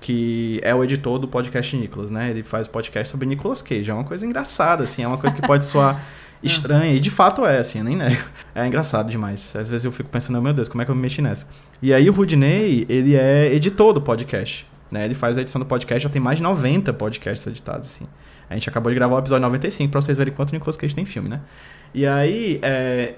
que 0.00 0.60
é 0.62 0.74
o 0.74 0.82
editor 0.84 1.18
do 1.18 1.28
podcast 1.28 1.76
Nicolas, 1.76 2.10
né? 2.10 2.30
Ele 2.30 2.42
faz 2.42 2.68
podcast 2.68 3.10
sobre 3.10 3.26
Nicolas 3.26 3.62
Cage. 3.62 3.90
É 3.90 3.94
uma 3.94 4.04
coisa 4.04 4.26
engraçada, 4.26 4.84
assim, 4.84 5.02
é 5.02 5.08
uma 5.08 5.18
coisa 5.18 5.34
que 5.34 5.42
pode 5.42 5.64
soar 5.64 6.02
estranha, 6.42 6.94
e 6.94 7.00
de 7.00 7.10
fato 7.10 7.44
é, 7.44 7.58
assim, 7.58 7.78
eu 7.78 7.84
nem 7.84 7.96
nego. 7.96 8.22
É 8.54 8.66
engraçado 8.66 9.10
demais. 9.10 9.54
Às 9.56 9.68
vezes 9.68 9.84
eu 9.84 9.92
fico 9.92 10.08
pensando, 10.08 10.40
meu 10.40 10.52
Deus, 10.52 10.68
como 10.68 10.82
é 10.82 10.84
que 10.84 10.90
eu 10.90 10.94
me 10.94 11.00
meti 11.00 11.20
nessa? 11.22 11.48
E 11.80 11.92
aí 11.92 12.08
o 12.08 12.12
Rudney, 12.12 12.86
ele 12.88 13.14
é 13.16 13.52
editor 13.52 13.92
do 13.92 14.00
podcast, 14.00 14.66
né? 14.90 15.04
Ele 15.04 15.14
faz 15.14 15.36
a 15.38 15.40
edição 15.40 15.58
do 15.58 15.66
podcast, 15.66 16.02
já 16.02 16.08
tem 16.08 16.20
mais 16.20 16.38
de 16.38 16.42
90 16.42 16.92
podcasts 16.92 17.46
editados, 17.46 17.88
assim. 17.88 18.06
A 18.48 18.54
gente 18.54 18.68
acabou 18.68 18.92
de 18.92 18.94
gravar 18.94 19.16
o 19.16 19.18
episódio 19.18 19.42
95 19.42 19.90
pra 19.90 20.00
vocês 20.00 20.16
verem 20.16 20.32
quanto 20.32 20.52
Nicolas 20.52 20.76
Cage 20.76 20.94
tem 20.94 21.04
filme, 21.04 21.28
né? 21.28 21.40
E 21.92 22.06
aí, 22.06 22.60
é, 22.62 23.14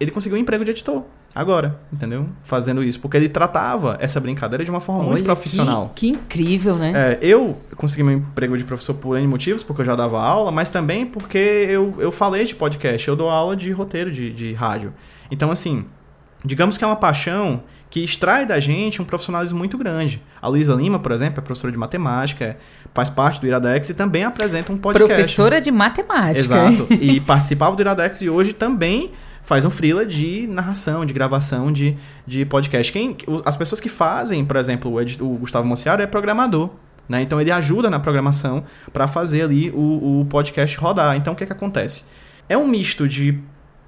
ele 0.00 0.10
conseguiu 0.10 0.36
um 0.36 0.40
emprego 0.40 0.64
de 0.64 0.72
editor. 0.72 1.04
Agora, 1.34 1.80
entendeu? 1.90 2.28
Fazendo 2.44 2.82
isso. 2.82 3.00
Porque 3.00 3.16
ele 3.16 3.28
tratava 3.28 3.96
essa 4.00 4.20
brincadeira 4.20 4.64
de 4.64 4.70
uma 4.70 4.80
forma 4.80 5.02
Olha, 5.02 5.10
muito 5.12 5.24
profissional. 5.24 5.92
Que, 5.94 6.12
que 6.12 6.18
incrível, 6.18 6.76
né? 6.76 6.92
É, 6.94 7.18
eu 7.22 7.56
consegui 7.76 8.02
meu 8.02 8.18
emprego 8.18 8.56
de 8.56 8.64
professor 8.64 8.94
por 8.94 9.16
N 9.16 9.26
motivos, 9.26 9.62
porque 9.62 9.80
eu 9.80 9.86
já 9.86 9.96
dava 9.96 10.20
aula, 10.20 10.50
mas 10.50 10.68
também 10.68 11.06
porque 11.06 11.38
eu, 11.38 11.94
eu 11.98 12.12
falei 12.12 12.44
de 12.44 12.54
podcast, 12.54 13.08
eu 13.08 13.16
dou 13.16 13.30
aula 13.30 13.56
de 13.56 13.70
roteiro 13.72 14.12
de, 14.12 14.30
de 14.30 14.52
rádio. 14.52 14.92
Então, 15.30 15.50
assim, 15.50 15.86
digamos 16.44 16.76
que 16.76 16.84
é 16.84 16.86
uma 16.86 16.96
paixão 16.96 17.62
que 17.88 18.02
extrai 18.02 18.46
da 18.46 18.58
gente 18.58 19.02
um 19.02 19.04
profissionalismo 19.04 19.58
muito 19.58 19.76
grande. 19.76 20.22
A 20.40 20.48
Luísa 20.48 20.74
Lima, 20.74 20.98
por 20.98 21.12
exemplo, 21.12 21.40
é 21.40 21.42
professora 21.42 21.70
de 21.70 21.78
matemática, 21.78 22.44
é, 22.44 22.56
faz 22.94 23.10
parte 23.10 23.38
do 23.40 23.46
Iradex 23.46 23.90
e 23.90 23.94
também 23.94 24.24
apresenta 24.24 24.72
um 24.72 24.78
podcast. 24.78 25.14
Professora 25.14 25.60
de 25.60 25.70
matemática. 25.70 26.40
Exato. 26.40 26.86
E 26.90 27.20
participava 27.24 27.76
do 27.76 27.82
Iradex 27.82 28.22
e 28.22 28.30
hoje 28.30 28.54
também 28.54 29.12
faz 29.44 29.64
um 29.64 29.70
freela 29.70 30.06
de 30.06 30.46
narração, 30.46 31.04
de 31.04 31.12
gravação 31.12 31.72
de, 31.72 31.96
de 32.26 32.44
podcast. 32.44 32.92
Quem, 32.92 33.16
as 33.44 33.56
pessoas 33.56 33.80
que 33.80 33.88
fazem, 33.88 34.44
por 34.44 34.56
exemplo, 34.56 34.90
o, 34.90 35.24
o 35.24 35.38
Gustavo 35.38 35.66
Mociaro 35.66 36.02
é 36.02 36.06
programador. 36.06 36.70
Né? 37.08 37.22
Então 37.22 37.40
ele 37.40 37.50
ajuda 37.50 37.90
na 37.90 37.98
programação 37.98 38.64
para 38.92 39.08
fazer 39.08 39.42
ali 39.42 39.70
o, 39.70 40.20
o 40.20 40.24
podcast 40.26 40.78
rodar. 40.78 41.16
Então 41.16 41.32
o 41.32 41.36
que, 41.36 41.44
que 41.44 41.52
acontece? 41.52 42.04
É 42.48 42.56
um 42.56 42.66
misto 42.66 43.08
de 43.08 43.38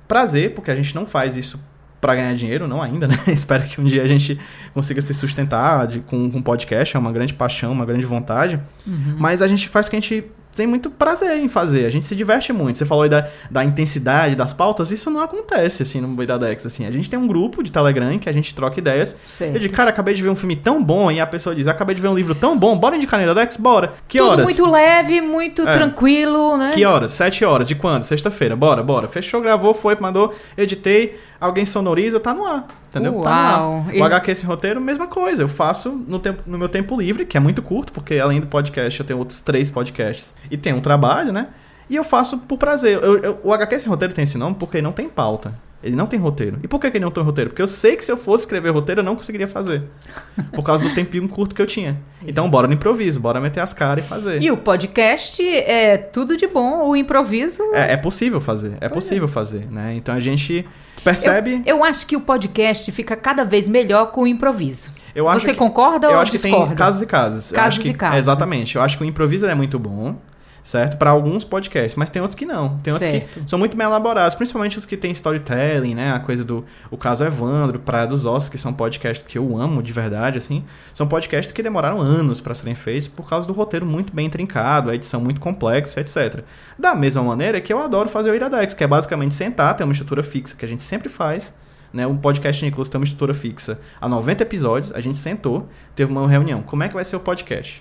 prazer, 0.08 0.54
porque 0.54 0.70
a 0.70 0.76
gente 0.76 0.94
não 0.94 1.06
faz 1.06 1.36
isso 1.36 1.64
para 2.00 2.16
ganhar 2.16 2.34
dinheiro, 2.34 2.68
não 2.68 2.82
ainda, 2.82 3.08
né? 3.08 3.18
Espero 3.28 3.64
que 3.64 3.80
um 3.80 3.84
dia 3.84 4.02
a 4.02 4.06
gente 4.06 4.38
consiga 4.74 5.00
se 5.00 5.14
sustentar 5.14 5.86
de, 5.86 6.00
com, 6.00 6.30
com 6.30 6.42
podcast, 6.42 6.94
é 6.94 7.00
uma 7.00 7.10
grande 7.10 7.32
paixão, 7.32 7.72
uma 7.72 7.86
grande 7.86 8.04
vontade. 8.04 8.60
Uhum. 8.86 9.16
Mas 9.18 9.40
a 9.40 9.48
gente 9.48 9.68
faz 9.68 9.86
o 9.86 9.90
que 9.90 9.96
a 9.96 10.00
gente 10.00 10.24
tem 10.54 10.66
muito 10.66 10.90
prazer 10.90 11.36
em 11.38 11.48
fazer. 11.48 11.86
A 11.86 11.90
gente 11.90 12.06
se 12.06 12.14
diverte 12.14 12.52
muito. 12.52 12.78
Você 12.78 12.84
falou 12.84 13.04
aí 13.04 13.10
da, 13.10 13.28
da 13.50 13.64
intensidade 13.64 14.34
das 14.34 14.52
pautas, 14.52 14.90
isso 14.90 15.10
não 15.10 15.20
acontece 15.20 15.82
assim 15.82 16.00
no 16.00 16.22
Iradex. 16.22 16.66
Assim. 16.66 16.86
A 16.86 16.90
gente 16.90 17.08
tem 17.08 17.18
um 17.18 17.26
grupo 17.26 17.62
de 17.62 17.70
Telegram 17.70 18.18
que 18.18 18.28
a 18.28 18.32
gente 18.32 18.54
troca 18.54 18.78
ideias. 18.78 19.16
Certo. 19.26 19.54
Eu 19.54 19.60
digo, 19.60 19.74
cara, 19.74 19.90
acabei 19.90 20.14
de 20.14 20.22
ver 20.22 20.28
um 20.28 20.34
filme 20.34 20.56
tão 20.56 20.82
bom, 20.82 21.10
e 21.10 21.20
a 21.20 21.26
pessoa 21.26 21.54
diz, 21.54 21.66
acabei 21.66 21.94
de 21.94 22.00
ver 22.00 22.08
um 22.08 22.14
livro 22.14 22.34
tão 22.34 22.58
bom, 22.58 22.76
bora 22.76 22.96
indicar 22.96 23.18
no 23.18 23.26
Iradex? 23.26 23.56
Bora. 23.56 23.92
Que 24.08 24.18
Tudo 24.18 24.30
horas? 24.30 24.44
muito 24.44 24.70
leve, 24.70 25.20
muito 25.20 25.62
é. 25.62 25.72
tranquilo, 25.72 26.56
né? 26.56 26.72
Que 26.74 26.84
horas? 26.84 27.12
Sete 27.12 27.44
horas. 27.44 27.66
De 27.66 27.74
quando? 27.74 28.02
Sexta-feira. 28.02 28.56
Bora, 28.56 28.82
bora. 28.82 29.08
Fechou, 29.08 29.40
gravou, 29.40 29.74
foi, 29.74 29.96
mandou, 30.00 30.34
editei 30.56 31.16
alguém 31.44 31.66
sonoriza, 31.66 32.18
tá 32.18 32.32
no 32.32 32.46
ar. 32.46 32.66
Entendeu? 32.88 33.14
Uau. 33.14 33.24
Tá 33.24 33.58
no 33.58 33.88
ar. 33.88 33.94
O 33.94 34.04
HQ 34.04 34.30
esse 34.30 34.46
roteiro, 34.46 34.80
mesma 34.80 35.06
coisa. 35.06 35.42
Eu 35.42 35.48
faço 35.48 35.90
no, 36.08 36.18
tempo, 36.18 36.42
no 36.46 36.56
meu 36.56 36.68
tempo 36.68 36.98
livre, 36.98 37.26
que 37.26 37.36
é 37.36 37.40
muito 37.40 37.60
curto, 37.60 37.92
porque 37.92 38.18
além 38.18 38.40
do 38.40 38.46
podcast 38.46 38.98
eu 38.98 39.06
tenho 39.06 39.18
outros 39.18 39.40
três 39.40 39.70
podcasts 39.70 40.34
e 40.50 40.56
tem 40.56 40.72
um 40.72 40.80
trabalho, 40.80 41.32
né? 41.32 41.48
E 41.88 41.96
eu 41.96 42.04
faço 42.04 42.38
por 42.38 42.58
prazer. 42.58 43.02
Eu, 43.02 43.18
eu, 43.18 43.40
o 43.42 43.52
HQ 43.52 43.74
esse 43.74 43.88
roteiro 43.88 44.14
tem 44.14 44.24
esse 44.24 44.38
nome 44.38 44.56
porque 44.58 44.80
não 44.80 44.92
tem 44.92 45.08
pauta. 45.08 45.54
Ele 45.84 45.94
não 45.94 46.06
tem 46.06 46.18
roteiro. 46.18 46.58
E 46.62 46.66
por 46.66 46.80
que, 46.80 46.90
que 46.90 46.96
ele 46.96 47.04
não 47.04 47.10
tem 47.10 47.22
roteiro? 47.22 47.50
Porque 47.50 47.60
eu 47.60 47.66
sei 47.66 47.94
que 47.94 48.02
se 48.02 48.10
eu 48.10 48.16
fosse 48.16 48.44
escrever 48.44 48.70
roteiro, 48.70 49.02
eu 49.02 49.04
não 49.04 49.14
conseguiria 49.14 49.46
fazer. 49.46 49.82
Por 50.50 50.62
causa 50.64 50.82
do 50.82 50.94
tempinho 50.94 51.28
curto 51.28 51.54
que 51.54 51.60
eu 51.60 51.66
tinha. 51.66 52.00
Então, 52.26 52.48
bora 52.48 52.66
no 52.66 52.72
improviso, 52.72 53.20
bora 53.20 53.38
meter 53.38 53.60
as 53.60 53.74
caras 53.74 54.02
e 54.02 54.08
fazer. 54.08 54.40
E 54.40 54.50
o 54.50 54.56
podcast 54.56 55.46
é 55.46 55.98
tudo 55.98 56.38
de 56.38 56.46
bom, 56.46 56.88
o 56.88 56.96
improviso. 56.96 57.62
É, 57.74 57.92
é 57.92 57.96
possível 57.98 58.40
fazer. 58.40 58.78
É 58.80 58.88
pois 58.88 58.92
possível 58.92 59.26
é. 59.26 59.28
fazer, 59.28 59.70
né? 59.70 59.92
Então 59.94 60.14
a 60.14 60.20
gente 60.20 60.66
percebe. 61.04 61.62
Eu, 61.66 61.76
eu, 61.76 61.84
acho 61.84 62.06
que 62.06 62.16
o 62.16 62.20
podcast 62.22 62.90
fica 62.90 63.14
cada 63.14 63.44
vez 63.44 63.68
melhor 63.68 64.10
com 64.10 64.22
o 64.22 64.26
improviso. 64.26 64.90
Eu 65.14 65.28
acho 65.28 65.44
Você 65.44 65.52
que, 65.52 65.58
concorda 65.58 66.06
eu 66.06 66.14
ou 66.14 66.18
acho 66.18 66.32
discorda? 66.32 66.62
que 66.62 66.68
tem 66.68 66.76
casos 66.76 67.02
e 67.02 67.06
casos. 67.06 67.52
Casos 67.52 67.78
que, 67.78 67.90
e 67.90 67.94
casos. 67.94 68.18
Exatamente. 68.20 68.76
Eu 68.76 68.80
acho 68.80 68.96
que 68.96 69.04
o 69.04 69.06
improviso 69.06 69.44
é 69.44 69.54
muito 69.54 69.78
bom 69.78 70.16
certo? 70.64 70.96
Para 70.96 71.10
alguns 71.10 71.44
podcasts, 71.44 71.94
mas 71.94 72.08
tem 72.08 72.22
outros 72.22 72.34
que 72.34 72.46
não. 72.46 72.78
Tem 72.78 72.90
outros 72.90 73.12
certo. 73.12 73.40
que 73.40 73.50
são 73.50 73.58
muito 73.58 73.76
bem 73.76 73.86
elaborados, 73.86 74.34
principalmente 74.34 74.78
os 74.78 74.86
que 74.86 74.96
tem 74.96 75.12
storytelling, 75.12 75.94
né? 75.94 76.12
A 76.12 76.18
coisa 76.18 76.42
do 76.42 76.64
o 76.90 76.96
caso 76.96 77.22
Evandro, 77.22 77.78
Praia 77.78 78.06
dos 78.06 78.24
Ossos, 78.24 78.48
que 78.48 78.56
são 78.56 78.72
podcasts 78.72 79.24
que 79.24 79.36
eu 79.36 79.58
amo 79.58 79.82
de 79.82 79.92
verdade, 79.92 80.38
assim. 80.38 80.64
São 80.94 81.06
podcasts 81.06 81.52
que 81.52 81.62
demoraram 81.62 82.00
anos 82.00 82.40
para 82.40 82.54
serem 82.54 82.74
feitos 82.74 83.08
por 83.08 83.28
causa 83.28 83.46
do 83.46 83.52
roteiro 83.52 83.84
muito 83.84 84.14
bem 84.14 84.30
trincado, 84.30 84.90
a 84.90 84.94
edição 84.94 85.20
muito 85.20 85.38
complexa, 85.38 86.00
etc. 86.00 86.42
Da 86.78 86.94
mesma 86.94 87.22
maneira 87.22 87.60
que 87.60 87.70
eu 87.70 87.78
adoro 87.78 88.08
fazer 88.08 88.30
o 88.30 88.34
Iradex, 88.34 88.72
que 88.72 88.82
é 88.82 88.86
basicamente 88.86 89.34
sentar, 89.34 89.76
ter 89.76 89.84
uma 89.84 89.92
estrutura 89.92 90.22
fixa 90.22 90.56
que 90.56 90.64
a 90.64 90.68
gente 90.68 90.82
sempre 90.82 91.10
faz. 91.10 91.54
Né, 91.92 92.04
o 92.08 92.16
podcast 92.16 92.64
Nicolas 92.64 92.88
tem 92.88 92.98
uma 92.98 93.04
estrutura 93.04 93.32
fixa 93.32 93.78
há 94.00 94.08
90 94.08 94.42
episódios, 94.42 94.92
a 94.92 95.00
gente 95.00 95.16
sentou, 95.16 95.68
teve 95.94 96.10
uma 96.10 96.26
reunião. 96.26 96.60
Como 96.60 96.82
é 96.82 96.88
que 96.88 96.94
vai 96.94 97.04
ser 97.04 97.14
o 97.14 97.20
podcast? 97.20 97.80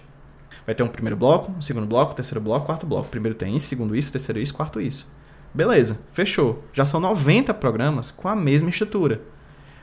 Vai 0.66 0.74
ter 0.74 0.84
um 0.84 0.88
primeiro 0.88 1.18
bloco, 1.18 1.52
um 1.52 1.62
segundo 1.62 1.86
bloco, 1.86 2.14
terceiro 2.14 2.40
bloco, 2.40 2.66
quarto 2.66 2.86
bloco. 2.86 3.10
Primeiro 3.10 3.38
tem 3.38 3.56
isso, 3.56 3.68
segundo 3.68 3.96
isso, 3.96 4.12
terceiro 4.12 4.40
isso, 4.40 4.54
quarto 4.54 4.80
isso. 4.80 5.12
Beleza, 5.54 6.00
fechou. 6.12 6.64
Já 6.74 6.86
são 6.86 7.00
90 7.00 7.54
programas 7.54 8.12
com 8.12 8.28
a 8.28 8.36
mesma 8.36 8.70
estrutura. 8.70 9.22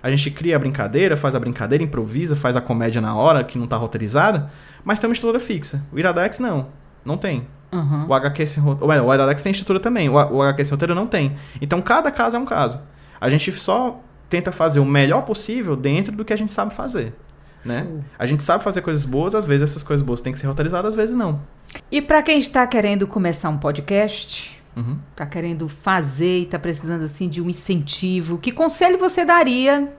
A 0.03 0.11
gente 0.11 0.31
cria 0.31 0.57
a 0.57 0.59
brincadeira, 0.59 1.17
faz 1.17 1.35
a 1.35 1.39
brincadeira, 1.39 1.85
improvisa, 1.85 2.35
faz 2.35 2.57
a 2.57 2.61
comédia 2.61 3.01
na 3.01 3.15
hora, 3.15 3.45
que 3.45 3.59
não 3.59 3.65
está 3.65 3.77
roteirizada, 3.77 4.51
mas 4.83 4.99
tem 4.99 5.09
uma 5.09 5.13
estrutura 5.13 5.39
fixa. 5.39 5.85
O 5.93 5.99
Iradex 5.99 6.39
não, 6.39 6.69
não 7.05 7.19
tem. 7.19 7.47
Uhum. 7.71 8.07
O 8.09 8.15
HQ 8.15 8.47
sem 8.47 8.63
roteiro. 8.63 9.05
O 9.05 9.15
Iradex 9.15 9.43
tem 9.43 9.53
estrutura 9.53 9.79
também, 9.79 10.09
o, 10.09 10.15
o 10.15 10.43
HQ 10.43 10.65
sem 10.65 10.73
roteiro 10.73 10.95
não 10.95 11.07
tem. 11.07 11.37
Então 11.61 11.83
cada 11.83 12.11
caso 12.11 12.37
é 12.37 12.41
um 12.41 12.47
caso. 12.47 12.81
A 13.21 13.29
gente 13.29 13.53
só 13.53 14.01
tenta 14.31 14.51
fazer 14.51 14.81
o 14.81 14.85
melhor 14.85 15.23
possível 15.23 15.77
dentro 15.77 16.17
do 16.17 16.25
que 16.25 16.33
a 16.33 16.37
gente 16.37 16.53
sabe 16.53 16.73
fazer 16.73 17.15
né? 17.65 17.87
A 18.19 18.27
gente 18.27 18.43
sabe 18.43 18.65
fazer 18.65 18.83
coisas 18.83 19.05
boas, 19.05 19.35
às 19.35 19.47
vezes 19.47 19.71
essas 19.71 19.83
coisas 19.83 20.05
boas 20.05 20.21
têm 20.21 20.33
que 20.33 20.39
ser 20.39 20.47
roteirizadas, 20.47 20.91
às 20.91 20.95
vezes 20.95 21.15
não. 21.15 21.41
E 21.91 22.01
para 22.01 22.23
quem 22.23 22.39
está 22.39 22.67
querendo 22.67 23.07
começar 23.07 23.49
um 23.49 23.59
podcast, 23.59 24.61
uhum. 24.77 24.99
está 25.11 25.27
querendo 25.27 25.69
fazer 25.69 26.41
e 26.41 26.43
está 26.45 26.59
precisando 26.59 27.05
assim 27.05 27.29
de 27.29 27.41
um 27.41 27.49
incentivo, 27.49 28.39
que 28.39 28.53
conselho 28.53 28.99
você 28.99 29.25
daria? 29.25 29.93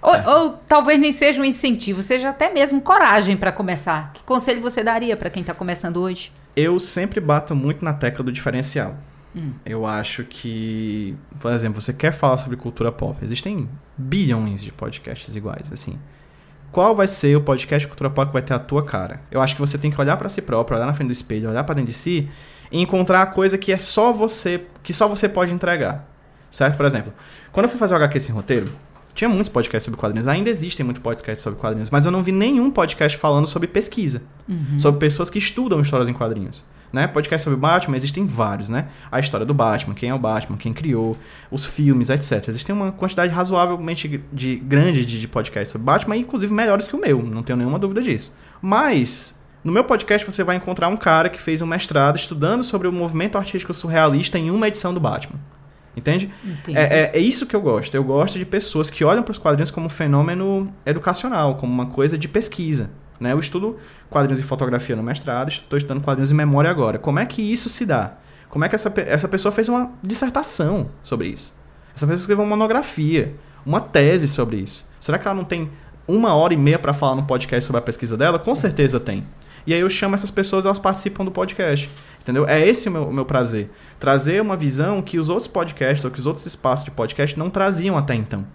Ou, 0.00 0.14
ou, 0.14 0.50
talvez 0.68 1.00
nem 1.00 1.10
seja 1.10 1.40
um 1.40 1.44
incentivo, 1.44 2.02
seja 2.02 2.28
até 2.28 2.52
mesmo 2.52 2.80
coragem 2.80 3.36
para 3.36 3.50
começar. 3.50 4.12
Que 4.12 4.22
conselho 4.22 4.60
você 4.60 4.84
daria 4.84 5.16
para 5.16 5.28
quem 5.28 5.40
está 5.40 5.52
começando 5.52 5.96
hoje? 5.96 6.32
Eu 6.54 6.78
sempre 6.78 7.20
bato 7.20 7.54
muito 7.54 7.84
na 7.84 7.92
tecla 7.92 8.24
do 8.24 8.30
diferencial. 8.30 8.96
Hum. 9.34 9.52
Eu 9.66 9.84
acho 9.86 10.22
que, 10.22 11.16
por 11.40 11.52
exemplo, 11.52 11.80
você 11.80 11.92
quer 11.92 12.12
falar 12.12 12.38
sobre 12.38 12.56
cultura 12.56 12.92
pop. 12.92 13.18
Existem 13.24 13.68
bilhões 13.96 14.62
de 14.62 14.70
podcasts 14.70 15.34
iguais, 15.34 15.72
assim 15.72 15.98
qual 16.70 16.94
vai 16.94 17.06
ser 17.06 17.36
o 17.36 17.40
podcast 17.40 17.86
Cultura 17.88 18.10
Pop 18.10 18.28
que 18.28 18.32
vai 18.32 18.42
ter 18.42 18.54
a 18.54 18.58
tua 18.58 18.84
cara. 18.84 19.20
Eu 19.30 19.40
acho 19.40 19.54
que 19.54 19.60
você 19.60 19.78
tem 19.78 19.90
que 19.90 20.00
olhar 20.00 20.16
para 20.16 20.28
si 20.28 20.42
próprio, 20.42 20.76
olhar 20.76 20.86
na 20.86 20.94
frente 20.94 21.08
do 21.08 21.12
espelho, 21.12 21.50
olhar 21.50 21.64
para 21.64 21.74
dentro 21.74 21.90
de 21.90 21.96
si 21.96 22.28
e 22.70 22.80
encontrar 22.80 23.22
a 23.22 23.26
coisa 23.26 23.56
que 23.56 23.72
é 23.72 23.78
só 23.78 24.12
você, 24.12 24.64
que 24.82 24.92
só 24.92 25.08
você 25.08 25.28
pode 25.28 25.52
entregar. 25.52 26.08
Certo? 26.50 26.76
Por 26.76 26.86
exemplo, 26.86 27.12
quando 27.52 27.64
eu 27.64 27.70
fui 27.70 27.78
fazer 27.78 27.94
o 27.94 27.96
HQ 27.96 28.20
sem 28.20 28.34
roteiro, 28.34 28.68
tinha 29.14 29.28
muitos 29.28 29.48
podcasts 29.48 29.84
sobre 29.84 29.98
quadrinhos, 29.98 30.28
ainda 30.28 30.48
existem 30.48 30.84
muitos 30.84 31.02
podcasts 31.02 31.42
sobre 31.42 31.58
quadrinhos, 31.58 31.90
mas 31.90 32.06
eu 32.06 32.12
não 32.12 32.22
vi 32.22 32.32
nenhum 32.32 32.70
podcast 32.70 33.18
falando 33.18 33.46
sobre 33.46 33.66
pesquisa, 33.66 34.22
uhum. 34.48 34.78
sobre 34.78 35.00
pessoas 35.00 35.28
que 35.28 35.38
estudam 35.38 35.80
histórias 35.80 36.08
em 36.08 36.12
quadrinhos 36.12 36.64
né? 36.92 37.06
Podcast 37.06 37.44
sobre 37.44 37.58
Batman, 37.58 37.96
existem 37.96 38.24
vários, 38.24 38.68
né? 38.68 38.88
A 39.10 39.20
história 39.20 39.44
do 39.44 39.54
Batman, 39.54 39.94
quem 39.94 40.10
é 40.10 40.14
o 40.14 40.18
Batman, 40.18 40.56
quem 40.56 40.72
criou, 40.72 41.16
os 41.50 41.66
filmes, 41.66 42.10
etc. 42.10 42.48
Existem 42.48 42.74
uma 42.74 42.92
quantidade 42.92 43.32
razoavelmente 43.32 44.22
de, 44.32 44.56
grande 44.56 45.04
de, 45.04 45.20
de 45.20 45.28
podcasts 45.28 45.70
sobre 45.70 45.84
Batman, 45.84 46.16
inclusive 46.16 46.52
melhores 46.52 46.88
que 46.88 46.96
o 46.96 47.00
meu, 47.00 47.22
não 47.22 47.42
tenho 47.42 47.56
nenhuma 47.56 47.78
dúvida 47.78 48.02
disso. 48.02 48.34
Mas, 48.60 49.38
no 49.62 49.72
meu 49.72 49.84
podcast 49.84 50.30
você 50.30 50.42
vai 50.42 50.56
encontrar 50.56 50.88
um 50.88 50.96
cara 50.96 51.28
que 51.28 51.40
fez 51.40 51.62
um 51.62 51.66
mestrado 51.66 52.16
estudando 52.16 52.62
sobre 52.62 52.88
o 52.88 52.92
movimento 52.92 53.36
artístico 53.36 53.74
surrealista 53.74 54.38
em 54.38 54.50
uma 54.50 54.68
edição 54.68 54.94
do 54.94 55.00
Batman. 55.00 55.38
Entende? 55.96 56.30
É, 56.68 56.82
é, 56.82 57.10
é, 57.14 57.18
isso 57.18 57.44
que 57.44 57.56
eu 57.56 57.60
gosto. 57.60 57.92
Eu 57.92 58.04
gosto 58.04 58.38
de 58.38 58.46
pessoas 58.46 58.88
que 58.88 59.04
olham 59.04 59.22
para 59.22 59.32
os 59.32 59.38
quadrinhos 59.38 59.70
como 59.70 59.86
um 59.86 59.90
fenômeno 59.90 60.72
educacional, 60.86 61.56
como 61.56 61.72
uma 61.72 61.86
coisa 61.86 62.16
de 62.16 62.28
pesquisa. 62.28 62.90
Né? 63.20 63.32
Eu 63.32 63.38
estudo 63.38 63.76
quadrinhos 64.08 64.40
e 64.40 64.42
fotografia 64.42 64.94
no 64.94 65.02
mestrado, 65.02 65.48
estou 65.48 65.76
estudando 65.76 66.02
quadrinhos 66.02 66.30
e 66.30 66.34
memória 66.34 66.70
agora. 66.70 66.98
Como 66.98 67.18
é 67.18 67.26
que 67.26 67.42
isso 67.42 67.68
se 67.68 67.84
dá? 67.84 68.14
Como 68.48 68.64
é 68.64 68.68
que 68.68 68.74
essa, 68.74 68.92
essa 68.96 69.28
pessoa 69.28 69.52
fez 69.52 69.68
uma 69.68 69.90
dissertação 70.02 70.90
sobre 71.02 71.28
isso? 71.28 71.54
Essa 71.94 72.06
pessoa 72.06 72.20
escreveu 72.20 72.44
uma 72.44 72.56
monografia, 72.56 73.34
uma 73.66 73.80
tese 73.80 74.28
sobre 74.28 74.56
isso. 74.56 74.88
Será 75.00 75.18
que 75.18 75.26
ela 75.26 75.36
não 75.36 75.44
tem 75.44 75.70
uma 76.06 76.34
hora 76.34 76.54
e 76.54 76.56
meia 76.56 76.78
para 76.78 76.92
falar 76.92 77.14
no 77.14 77.24
podcast 77.24 77.66
sobre 77.66 77.80
a 77.80 77.82
pesquisa 77.82 78.16
dela? 78.16 78.38
Com 78.38 78.54
certeza 78.54 78.98
tem. 78.98 79.24
E 79.66 79.74
aí 79.74 79.80
eu 79.80 79.90
chamo 79.90 80.14
essas 80.14 80.30
pessoas, 80.30 80.64
elas 80.64 80.78
participam 80.78 81.24
do 81.24 81.30
podcast. 81.30 81.90
Entendeu? 82.20 82.48
É 82.48 82.66
esse 82.66 82.88
o 82.88 82.92
meu, 82.92 83.04
o 83.04 83.12
meu 83.12 83.26
prazer. 83.26 83.70
Trazer 83.98 84.40
uma 84.40 84.56
visão 84.56 85.02
que 85.02 85.18
os 85.18 85.28
outros 85.28 85.48
podcasts 85.48 86.04
ou 86.04 86.10
que 86.10 86.18
os 86.18 86.26
outros 86.26 86.46
espaços 86.46 86.84
de 86.84 86.90
podcast 86.90 87.38
não 87.38 87.50
traziam 87.50 87.96
até 87.96 88.14
então. 88.14 88.46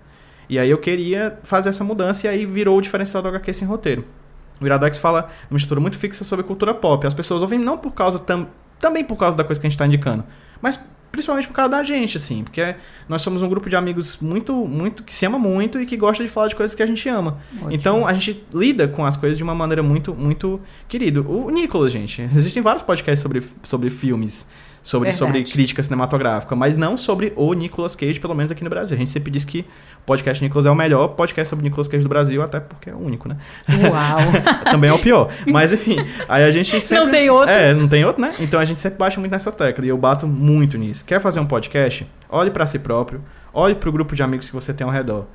E 0.49 0.57
aí 0.57 0.69
eu 0.69 0.77
queria 0.77 1.37
fazer 1.43 1.69
essa 1.69 1.83
mudança 1.83 2.25
e 2.25 2.29
aí 2.29 2.45
virou 2.45 2.77
o 2.77 2.81
diferencial 2.81 3.21
do 3.21 3.29
HQ 3.29 3.53
sem 3.53 3.67
roteiro. 3.67 4.05
O 4.61 4.65
Iradex 4.65 4.97
fala 4.97 5.29
uma 5.49 5.57
estrutura 5.57 5.79
muito 5.79 5.97
fixa 5.97 6.23
sobre 6.23 6.45
cultura 6.45 6.73
pop. 6.73 7.05
As 7.05 7.13
pessoas 7.13 7.41
ouvem 7.41 7.59
não 7.59 7.77
por 7.77 7.91
causa 7.91 8.19
tam, 8.19 8.47
também 8.79 9.03
por 9.03 9.15
causa 9.15 9.35
da 9.37 9.43
coisa 9.43 9.59
que 9.59 9.67
a 9.67 9.69
gente 9.69 9.75
está 9.75 9.85
indicando, 9.85 10.23
mas 10.61 10.79
principalmente 11.13 11.47
por 11.47 11.53
causa 11.53 11.69
da 11.69 11.83
gente, 11.83 12.17
assim, 12.17 12.43
porque 12.43 12.75
nós 13.07 13.21
somos 13.21 13.43
um 13.43 13.47
grupo 13.47 13.69
de 13.69 13.75
amigos 13.75 14.17
muito, 14.19 14.53
muito 14.65 15.03
que 15.03 15.15
se 15.15 15.23
ama 15.27 15.37
muito 15.37 15.79
e 15.79 15.85
que 15.85 15.95
gosta 15.95 16.23
de 16.23 16.29
falar 16.29 16.47
de 16.47 16.55
coisas 16.55 16.75
que 16.75 16.81
a 16.81 16.87
gente 16.87 17.07
ama. 17.07 17.37
Ótimo. 17.53 17.71
Então 17.71 18.07
a 18.07 18.13
gente 18.13 18.43
lida 18.51 18.87
com 18.87 19.05
as 19.05 19.15
coisas 19.15 19.37
de 19.37 19.43
uma 19.43 19.53
maneira 19.53 19.83
muito, 19.83 20.15
muito 20.15 20.59
querida. 20.87 21.21
O 21.21 21.51
Nicolas, 21.51 21.91
gente, 21.91 22.23
existem 22.35 22.63
vários 22.63 22.81
podcasts 22.81 23.21
sobre, 23.21 23.43
sobre 23.61 23.91
filmes 23.91 24.49
sobre, 24.83 25.13
sobre 25.13 25.43
crítica 25.45 25.81
cinematográfica, 25.81 26.55
mas 26.57 26.75
não 26.75 26.97
sobre 26.97 27.31
o 27.37 27.53
Nicolas 27.53 27.95
Cage, 27.95 28.19
pelo 28.19 28.35
menos 28.35 28.51
aqui 28.51 28.65
no 28.65 28.69
Brasil. 28.69 28.95
A 28.95 28.99
gente 28.99 29.09
sempre 29.09 29.31
diz 29.31 29.45
que 29.45 29.61
o 29.61 30.05
podcast 30.05 30.43
Nicolas 30.43 30.65
é 30.65 30.69
o 30.69 30.75
melhor 30.75 31.07
podcast 31.09 31.49
sobre 31.49 31.63
Nicolas 31.63 31.87
Cage 31.87 32.03
do 32.03 32.09
Brasil, 32.09 32.43
até 32.43 32.59
porque 32.59 32.89
é 32.89 32.93
o 32.93 32.97
único, 32.97 33.29
né? 33.29 33.37
Uau! 33.69 34.19
Também 34.69 34.89
é 34.89 34.93
o 34.93 34.99
pior. 34.99 35.31
Mas 35.47 35.71
enfim, 35.71 35.95
aí 36.27 36.43
a 36.43 36.51
gente 36.51 36.79
sempre. 36.81 37.05
Não 37.05 37.11
tem 37.11 37.29
outro. 37.29 37.49
É, 37.49 37.73
não 37.73 37.87
tem 37.87 38.03
outro, 38.03 38.21
né? 38.21 38.35
Então 38.39 38.59
a 38.59 38.65
gente 38.65 38.81
sempre 38.81 38.99
bate 38.99 39.17
muito 39.17 39.31
nessa 39.31 39.53
tecla 39.53 39.85
e 39.85 39.87
eu 39.87 39.97
bato 39.97 40.27
muito 40.27 40.77
nisso. 40.77 41.05
Quer 41.05 41.21
fazer 41.21 41.39
um 41.39 41.45
podcast? 41.45 42.05
Olhe 42.29 42.51
para 42.51 42.67
si 42.67 42.77
próprio, 42.77 43.23
olhe 43.53 43.75
para 43.75 43.87
o 43.87 43.91
grupo 43.91 44.15
de 44.15 44.21
amigos 44.21 44.49
que 44.49 44.55
você 44.55 44.73
tem 44.73 44.85
ao 44.85 44.91
redor. 44.91 45.25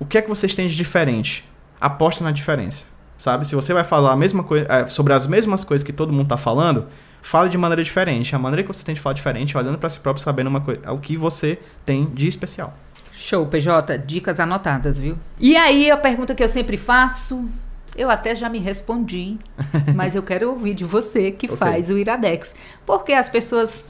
O 0.00 0.04
que 0.04 0.18
é 0.18 0.22
que 0.22 0.28
vocês 0.28 0.56
têm 0.56 0.66
de 0.66 0.74
diferente? 0.74 1.48
Aposta 1.80 2.24
na 2.24 2.32
diferença. 2.32 2.86
Sabe? 3.16 3.46
Se 3.46 3.54
você 3.54 3.72
vai 3.72 3.82
falar 3.82 4.12
a 4.12 4.16
mesma 4.16 4.44
coisa, 4.44 4.66
é, 4.68 4.86
sobre 4.86 5.12
as 5.12 5.26
mesmas 5.26 5.64
coisas 5.64 5.84
que 5.84 5.92
todo 5.92 6.12
mundo 6.12 6.24
está 6.24 6.36
falando, 6.36 6.86
fale 7.22 7.48
de 7.48 7.58
maneira 7.58 7.82
diferente. 7.82 8.34
A 8.34 8.38
maneira 8.38 8.62
que 8.62 8.68
você 8.68 8.84
tem 8.84 8.94
de 8.94 9.00
falar 9.00 9.14
diferente, 9.14 9.56
olhando 9.56 9.78
para 9.78 9.88
si 9.88 10.00
próprio, 10.00 10.22
sabendo 10.22 10.48
uma 10.48 10.60
coisa, 10.60 10.92
o 10.92 10.98
que 10.98 11.16
você 11.16 11.58
tem 11.84 12.06
de 12.06 12.26
especial. 12.26 12.76
Show, 13.12 13.46
PJ. 13.46 13.98
Dicas 13.98 14.38
anotadas, 14.38 14.98
viu? 14.98 15.16
E 15.38 15.56
aí, 15.56 15.90
a 15.90 15.96
pergunta 15.96 16.34
que 16.34 16.42
eu 16.42 16.48
sempre 16.48 16.76
faço, 16.76 17.48
eu 17.96 18.08
até 18.10 18.34
já 18.34 18.48
me 18.48 18.60
respondi, 18.60 19.36
mas 19.94 20.14
eu 20.14 20.22
quero 20.22 20.50
ouvir 20.50 20.74
de 20.74 20.84
você 20.84 21.32
que 21.32 21.46
okay. 21.46 21.58
faz 21.58 21.90
o 21.90 21.98
Iradex. 21.98 22.54
Porque 22.86 23.12
as 23.12 23.28
pessoas 23.28 23.84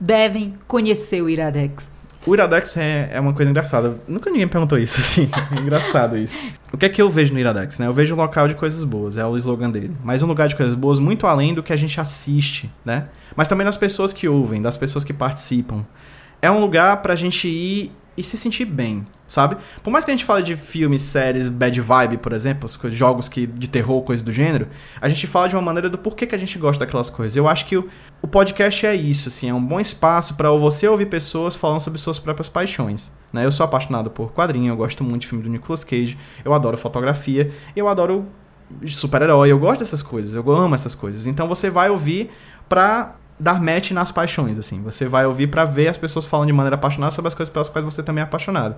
devem 0.00 0.54
conhecer 0.66 1.22
o 1.22 1.28
Iradex. 1.28 1.92
O 2.24 2.34
Iradex 2.34 2.76
é, 2.76 3.10
é 3.12 3.20
uma 3.20 3.32
coisa 3.32 3.50
engraçada. 3.50 3.96
Nunca 4.06 4.30
ninguém 4.30 4.46
perguntou 4.46 4.78
isso, 4.78 4.98
assim. 5.02 5.28
É 5.56 5.58
engraçado 5.58 6.16
isso. 6.16 6.42
O 6.72 6.78
que 6.78 6.86
é 6.86 6.88
que 6.88 7.02
eu 7.02 7.10
vejo 7.10 7.32
no 7.32 7.40
Iradex, 7.40 7.78
né? 7.78 7.86
Eu 7.86 7.92
vejo 7.92 8.14
um 8.14 8.18
local 8.18 8.46
de 8.46 8.54
coisas 8.54 8.84
boas, 8.84 9.16
é 9.16 9.26
o 9.26 9.36
slogan 9.36 9.70
dele. 9.70 9.96
Mas 10.04 10.22
um 10.22 10.26
lugar 10.26 10.48
de 10.48 10.54
coisas 10.54 10.74
boas 10.74 10.98
muito 10.98 11.26
além 11.26 11.52
do 11.52 11.62
que 11.62 11.72
a 11.72 11.76
gente 11.76 12.00
assiste, 12.00 12.70
né? 12.84 13.08
Mas 13.34 13.48
também 13.48 13.64
das 13.64 13.76
pessoas 13.76 14.12
que 14.12 14.28
ouvem, 14.28 14.62
das 14.62 14.76
pessoas 14.76 15.04
que 15.04 15.12
participam. 15.12 15.84
É 16.42 16.50
um 16.50 16.60
lugar 16.60 17.00
pra 17.02 17.14
gente 17.14 17.48
ir 17.48 17.92
e 18.16 18.22
se 18.22 18.36
sentir 18.36 18.64
bem, 18.66 19.06
sabe? 19.26 19.56
Por 19.82 19.90
mais 19.90 20.04
que 20.04 20.10
a 20.10 20.14
gente 20.14 20.24
fale 20.24 20.42
de 20.42 20.54
filmes, 20.54 21.02
séries, 21.02 21.48
bad 21.48 21.80
vibe, 21.80 22.18
por 22.18 22.32
exemplo, 22.32 22.68
jogos 22.90 23.28
que, 23.28 23.46
de 23.46 23.68
terror, 23.68 24.02
coisas 24.02 24.22
do 24.22 24.30
gênero, 24.30 24.68
a 25.00 25.08
gente 25.08 25.26
fala 25.26 25.48
de 25.48 25.56
uma 25.56 25.62
maneira 25.62 25.88
do 25.88 25.96
porquê 25.96 26.26
que 26.26 26.34
a 26.34 26.38
gente 26.38 26.58
gosta 26.58 26.84
daquelas 26.84 27.08
coisas. 27.08 27.36
Eu 27.36 27.48
acho 27.48 27.64
que 27.64 27.76
o, 27.76 27.88
o 28.20 28.28
podcast 28.28 28.84
é 28.84 28.94
isso, 28.94 29.28
assim, 29.28 29.48
é 29.48 29.54
um 29.54 29.64
bom 29.64 29.80
espaço 29.80 30.34
para 30.34 30.50
você 30.50 30.86
ouvir 30.86 31.06
pessoas 31.06 31.56
falando 31.56 31.80
sobre 31.80 31.98
suas 31.98 32.18
próprias 32.18 32.48
paixões. 32.48 33.10
Né? 33.32 33.46
Eu 33.46 33.50
sou 33.50 33.64
apaixonado 33.64 34.10
por 34.10 34.32
quadrinho, 34.32 34.72
eu 34.72 34.76
gosto 34.76 35.02
muito 35.02 35.22
de 35.22 35.28
filme 35.28 35.42
do 35.42 35.48
Nicolas 35.48 35.84
Cage, 35.84 36.18
eu 36.44 36.52
adoro 36.52 36.76
fotografia, 36.76 37.50
eu 37.74 37.88
adoro 37.88 38.26
super-herói, 38.86 39.50
eu 39.50 39.58
gosto 39.58 39.80
dessas 39.80 40.02
coisas, 40.02 40.34
eu 40.34 40.50
amo 40.52 40.74
essas 40.74 40.94
coisas. 40.94 41.26
Então 41.26 41.48
você 41.48 41.70
vai 41.70 41.88
ouvir 41.88 42.30
pra 42.68 43.16
dar 43.42 43.60
match 43.60 43.90
nas 43.90 44.12
paixões, 44.12 44.58
assim. 44.58 44.80
Você 44.82 45.08
vai 45.08 45.26
ouvir 45.26 45.48
para 45.48 45.64
ver 45.64 45.88
as 45.88 45.96
pessoas 45.96 46.26
falando 46.26 46.46
de 46.46 46.52
maneira 46.52 46.76
apaixonada 46.76 47.12
sobre 47.12 47.28
as 47.28 47.34
coisas 47.34 47.52
pelas 47.52 47.68
quais 47.68 47.84
você 47.84 48.02
também 48.02 48.20
é 48.20 48.24
apaixonado. 48.24 48.76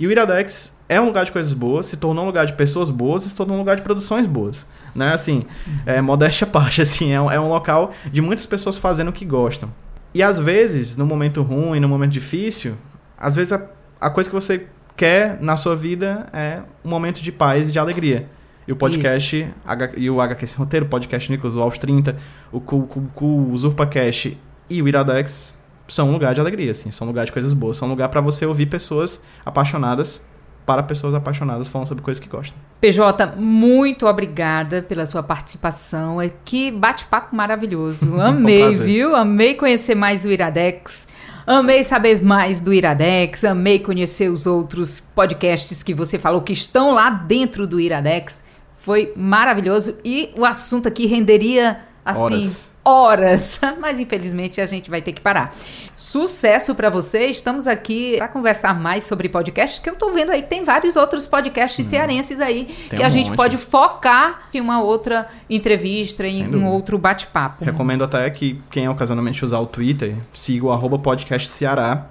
E 0.00 0.06
o 0.06 0.10
Iradex 0.10 0.78
é 0.88 0.98
um 1.00 1.06
lugar 1.06 1.24
de 1.24 1.32
coisas 1.32 1.52
boas, 1.52 1.86
se 1.86 1.96
tornou 1.96 2.24
um 2.24 2.26
lugar 2.26 2.46
de 2.46 2.52
pessoas 2.54 2.88
boas 2.88 3.22
se 3.22 3.36
tornou 3.36 3.56
um 3.56 3.58
lugar 3.58 3.76
de 3.76 3.82
produções 3.82 4.26
boas. 4.26 4.66
Né? 4.94 5.12
Assim, 5.12 5.44
é, 5.84 6.00
modéstia 6.00 6.46
parte, 6.46 6.80
assim, 6.82 7.12
é 7.12 7.20
um, 7.20 7.30
é 7.30 7.38
um 7.38 7.48
local 7.48 7.92
de 8.10 8.22
muitas 8.22 8.46
pessoas 8.46 8.78
fazendo 8.78 9.08
o 9.08 9.12
que 9.12 9.24
gostam. 9.24 9.70
E 10.14 10.22
às 10.22 10.38
vezes, 10.38 10.96
no 10.96 11.04
momento 11.04 11.42
ruim, 11.42 11.78
no 11.80 11.88
momento 11.88 12.12
difícil, 12.12 12.76
às 13.18 13.36
vezes 13.36 13.52
a, 13.52 13.62
a 14.00 14.08
coisa 14.08 14.30
que 14.30 14.34
você 14.34 14.66
quer 14.96 15.38
na 15.40 15.56
sua 15.56 15.76
vida 15.76 16.28
é 16.32 16.60
um 16.82 16.88
momento 16.88 17.20
de 17.20 17.30
paz 17.30 17.68
e 17.68 17.72
de 17.72 17.78
alegria. 17.78 18.28
E 18.68 18.72
o 18.72 18.76
podcast, 18.76 19.48
H, 19.64 19.92
e 19.96 20.10
o 20.10 20.20
HQ 20.20 20.46
Sem 20.46 20.58
Roteiro, 20.58 20.84
o 20.84 20.88
podcast 20.90 21.32
Nicolas, 21.32 21.56
o 21.56 21.62
Aos 21.62 21.78
30, 21.78 22.14
o, 22.52 22.58
o, 22.58 23.24
o 23.24 23.52
UsurpaCast 23.52 24.38
e 24.68 24.82
o 24.82 24.86
Iradex 24.86 25.58
são 25.88 26.10
um 26.10 26.12
lugar 26.12 26.34
de 26.34 26.40
alegria, 26.40 26.70
assim, 26.70 26.90
são 26.90 27.06
um 27.06 27.10
lugar 27.10 27.24
de 27.24 27.32
coisas 27.32 27.54
boas, 27.54 27.78
são 27.78 27.88
um 27.88 27.90
lugar 27.90 28.10
para 28.10 28.20
você 28.20 28.44
ouvir 28.44 28.66
pessoas 28.66 29.22
apaixonadas 29.42 30.22
para 30.66 30.82
pessoas 30.82 31.14
apaixonadas 31.14 31.66
falando 31.66 31.88
sobre 31.88 32.04
coisas 32.04 32.22
que 32.22 32.28
gostam. 32.28 32.58
PJ, 32.78 33.36
muito 33.36 34.06
obrigada 34.06 34.82
pela 34.82 35.06
sua 35.06 35.22
participação. 35.22 36.20
É 36.20 36.30
que 36.44 36.70
bate-papo 36.70 37.34
maravilhoso. 37.34 38.12
Amei, 38.20 38.66
um 38.66 38.70
viu? 38.72 39.16
Amei 39.16 39.54
conhecer 39.54 39.94
mais 39.94 40.26
o 40.26 40.30
Iradex. 40.30 41.08
Amei 41.46 41.82
saber 41.82 42.22
mais 42.22 42.60
do 42.60 42.74
Iradex, 42.74 43.42
amei 43.42 43.78
conhecer 43.78 44.28
os 44.28 44.44
outros 44.44 45.00
podcasts 45.00 45.82
que 45.82 45.94
você 45.94 46.18
falou 46.18 46.42
que 46.42 46.52
estão 46.52 46.92
lá 46.92 47.08
dentro 47.08 47.66
do 47.66 47.80
Iradex. 47.80 48.44
Foi 48.78 49.12
maravilhoso 49.16 49.98
e 50.04 50.30
o 50.36 50.44
assunto 50.44 50.88
aqui 50.88 51.06
renderia 51.06 51.80
assim 52.04 52.36
horas. 52.36 52.70
horas, 52.84 53.60
mas 53.78 54.00
infelizmente 54.00 54.60
a 54.60 54.66
gente 54.66 54.88
vai 54.88 55.02
ter 55.02 55.12
que 55.12 55.20
parar. 55.20 55.54
Sucesso 55.96 56.74
para 56.74 56.88
você. 56.88 57.26
Estamos 57.26 57.66
aqui 57.66 58.16
para 58.16 58.28
conversar 58.28 58.78
mais 58.78 59.04
sobre 59.04 59.28
podcasts, 59.28 59.78
que 59.78 59.90
eu 59.90 59.96
tô 59.96 60.10
vendo 60.10 60.30
aí 60.30 60.42
tem 60.42 60.64
vários 60.64 60.96
outros 60.96 61.26
podcasts 61.26 61.84
hum, 61.84 61.88
cearenses 61.88 62.40
aí 62.40 62.66
que 62.88 63.02
um 63.02 63.04
a 63.04 63.08
gente 63.08 63.26
monte. 63.26 63.36
pode 63.36 63.56
focar 63.56 64.48
em 64.54 64.60
uma 64.60 64.82
outra 64.82 65.26
entrevista, 65.50 66.26
em 66.26 66.54
um 66.54 66.66
outro 66.66 66.96
bate-papo. 66.96 67.64
Recomendo 67.64 68.04
até 68.04 68.30
que 68.30 68.60
quem 68.70 68.88
ocasionalmente 68.88 69.44
usar 69.44 69.58
o 69.58 69.66
Twitter, 69.66 70.14
siga 70.32 70.66
o 70.66 70.72
arroba 70.72 70.98
podcast 70.98 71.48
Ceará, 71.48 72.06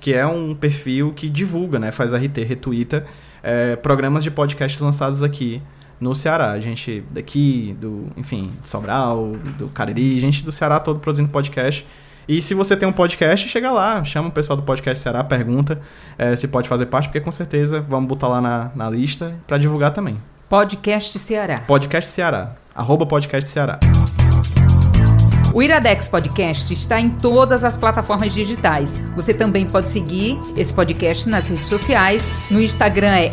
que 0.00 0.14
é 0.14 0.26
um 0.26 0.54
perfil 0.54 1.12
que 1.12 1.28
divulga, 1.28 1.78
né, 1.78 1.92
faz 1.92 2.12
RT, 2.12 2.42
retuita 2.42 3.06
é, 3.42 3.76
programas 3.76 4.22
de 4.22 4.30
podcasts 4.30 4.80
lançados 4.80 5.22
aqui 5.22 5.60
no 6.02 6.14
Ceará. 6.14 6.50
A 6.50 6.60
gente 6.60 7.04
daqui, 7.10 7.76
do, 7.80 8.08
enfim, 8.16 8.52
de 8.60 8.68
Sobral, 8.68 9.32
do 9.58 9.68
Cariri, 9.68 10.18
gente 10.18 10.44
do 10.44 10.52
Ceará 10.52 10.80
todo 10.80 10.98
produzindo 10.98 11.30
podcast. 11.30 11.86
E 12.28 12.40
se 12.40 12.54
você 12.54 12.76
tem 12.76 12.88
um 12.88 12.92
podcast, 12.92 13.48
chega 13.48 13.70
lá, 13.72 14.02
chama 14.04 14.28
o 14.28 14.32
pessoal 14.32 14.56
do 14.56 14.62
Podcast 14.62 15.02
Ceará, 15.02 15.24
pergunta 15.24 15.80
é, 16.16 16.36
se 16.36 16.46
pode 16.46 16.68
fazer 16.68 16.86
parte, 16.86 17.08
porque 17.08 17.20
com 17.20 17.32
certeza 17.32 17.80
vamos 17.80 18.08
botar 18.08 18.28
lá 18.28 18.40
na, 18.40 18.70
na 18.76 18.88
lista 18.88 19.34
para 19.46 19.58
divulgar 19.58 19.92
também. 19.92 20.20
Podcast 20.48 21.18
Ceará. 21.18 21.60
Podcast 21.66 22.10
Ceará. 22.10 22.54
Arroba 22.74 23.06
Podcast 23.06 23.48
Ceará. 23.48 23.78
O 25.54 25.62
Iradex 25.62 26.08
Podcast 26.08 26.72
está 26.72 26.98
em 26.98 27.10
todas 27.10 27.62
as 27.62 27.76
plataformas 27.76 28.32
digitais. 28.32 29.00
Você 29.14 29.34
também 29.34 29.66
pode 29.66 29.90
seguir 29.90 30.40
esse 30.56 30.72
podcast 30.72 31.28
nas 31.28 31.46
redes 31.46 31.66
sociais. 31.66 32.30
No 32.50 32.62
Instagram 32.62 33.10
é 33.10 33.30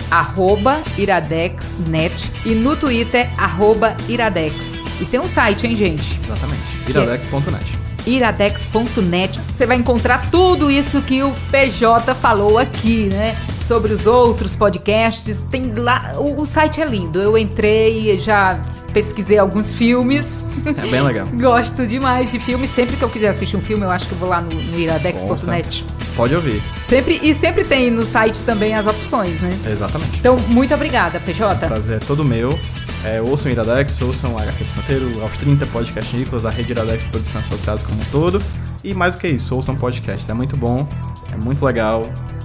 iradexnet 0.97 2.32
e 2.45 2.53
no 2.53 2.75
Twitter 2.75 3.27
é 3.27 4.12
iradex. 4.12 4.73
E 4.99 5.05
tem 5.05 5.19
um 5.19 5.29
site, 5.29 5.65
hein, 5.65 5.75
gente? 5.77 6.19
Exatamente. 6.25 6.62
iradex.net 6.89 7.79
iradex.net. 8.05 9.39
Você 9.39 9.65
vai 9.65 9.77
encontrar 9.77 10.29
tudo 10.32 10.71
isso 10.71 11.01
que 11.01 11.21
o 11.21 11.34
PJ 11.51 12.13
falou 12.15 12.58
aqui, 12.58 13.10
né? 13.12 13.36
Sobre 13.63 13.93
os 13.93 14.05
outros 14.05 14.55
podcasts. 14.55 15.38
Tem 15.38 15.73
lá. 15.73 16.13
O, 16.15 16.41
o 16.41 16.45
site 16.45 16.82
é 16.82 16.86
lindo. 16.86 17.21
Eu 17.21 17.38
entrei 17.38 18.12
e 18.12 18.19
já 18.19 18.60
pesquisei 18.89 19.38
alguns 19.38 19.73
filmes. 19.73 20.45
É 20.65 20.88
bem 20.88 21.02
legal. 21.02 21.28
Gosto 21.34 21.86
demais 21.86 22.32
de 22.32 22.39
filmes. 22.39 22.69
Sempre 22.69 22.97
que 22.97 23.04
eu 23.04 23.10
quiser 23.10 23.30
assistir 23.30 23.58
um 23.58 23.62
filme, 23.62 23.84
eu 23.84 23.89
acho 23.89 24.08
que 24.08 24.13
eu 24.13 24.17
vou 24.17 24.30
lá 24.30 24.41
no, 24.41 24.49
no 24.49 24.80
iradex.net. 24.80 25.86
Pode 26.15 26.36
ouvir. 26.36 26.62
Sempre, 26.80 27.19
e 27.23 27.34
sempre 27.34 27.63
tem 27.63 27.89
no 27.89 28.06
site 28.06 28.43
também 28.43 28.75
as 28.75 28.86
opções, 28.86 29.39
né? 29.41 29.49
Exatamente. 29.71 30.17
Então, 30.19 30.38
muito 30.47 30.73
obrigada, 30.73 31.19
PJ. 31.19 31.67
Prazer 31.67 31.97
é 31.97 31.99
todo 31.99 32.25
meu. 32.25 32.58
É, 33.04 33.21
ouçam 33.21 33.49
Iradex, 33.49 34.02
ouçam 34.02 34.34
o 34.34 34.38
HQ 34.38 34.65
Roteiro, 34.75 35.21
aos 35.21 35.38
30 35.38 35.65
Podcast 35.67 36.15
Nicolas, 36.15 36.45
a 36.45 36.49
rede 36.49 36.71
Iradex 36.71 37.04
de 37.04 37.10
Produções 37.10 37.45
Associadas 37.45 37.84
como 37.84 38.02
um 38.02 38.06
todo. 38.12 38.41
E 38.84 38.93
mais 38.93 39.15
do 39.15 39.21
que 39.21 39.28
isso, 39.28 39.56
ouçam 39.56 39.75
podcast. 39.75 40.30
É 40.30 40.34
muito 40.34 40.58
bom, 40.58 40.88
é 41.32 41.38
muito 41.38 41.63
legal, 41.63 42.04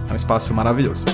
é 0.08 0.12
um 0.12 0.16
espaço 0.16 0.54
maravilhoso. 0.54 1.04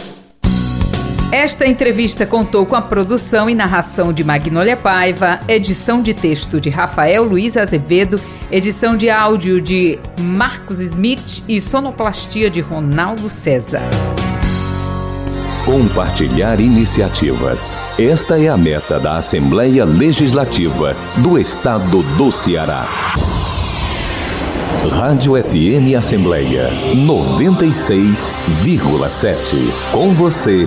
Esta 1.33 1.65
entrevista 1.65 2.27
contou 2.27 2.67
com 2.67 2.75
a 2.75 2.83
produção 2.83 3.49
e 3.49 3.55
narração 3.55 4.13
de 4.13 4.25
Magnólia 4.25 4.77
Paiva, 4.77 5.39
edição 5.47 6.03
de 6.03 6.13
texto 6.13 6.61
de 6.61 6.69
Rafael 6.69 7.23
Luiz 7.23 7.57
Azevedo, 7.57 8.21
edição 8.51 8.97
de 8.97 9.09
áudio 9.09 9.61
de 9.61 9.97
Marcos 10.21 10.81
Smith 10.81 11.45
e 11.49 11.61
sonoplastia 11.61 12.51
de 12.51 12.61
Ronaldo 12.61 13.31
César. 13.31 13.89
Compartilhar 15.65 16.59
iniciativas. 16.59 17.79
Esta 17.97 18.37
é 18.37 18.49
a 18.49 18.57
meta 18.57 18.99
da 18.99 19.17
Assembleia 19.17 19.85
Legislativa 19.85 20.97
do 21.19 21.39
Estado 21.39 22.03
do 22.17 22.33
Ceará. 22.33 22.85
Rádio 24.89 25.41
FM 25.41 25.95
Assembleia 25.97 26.71
96,7. 26.95 29.93
Com 29.93 30.13
você 30.13 30.67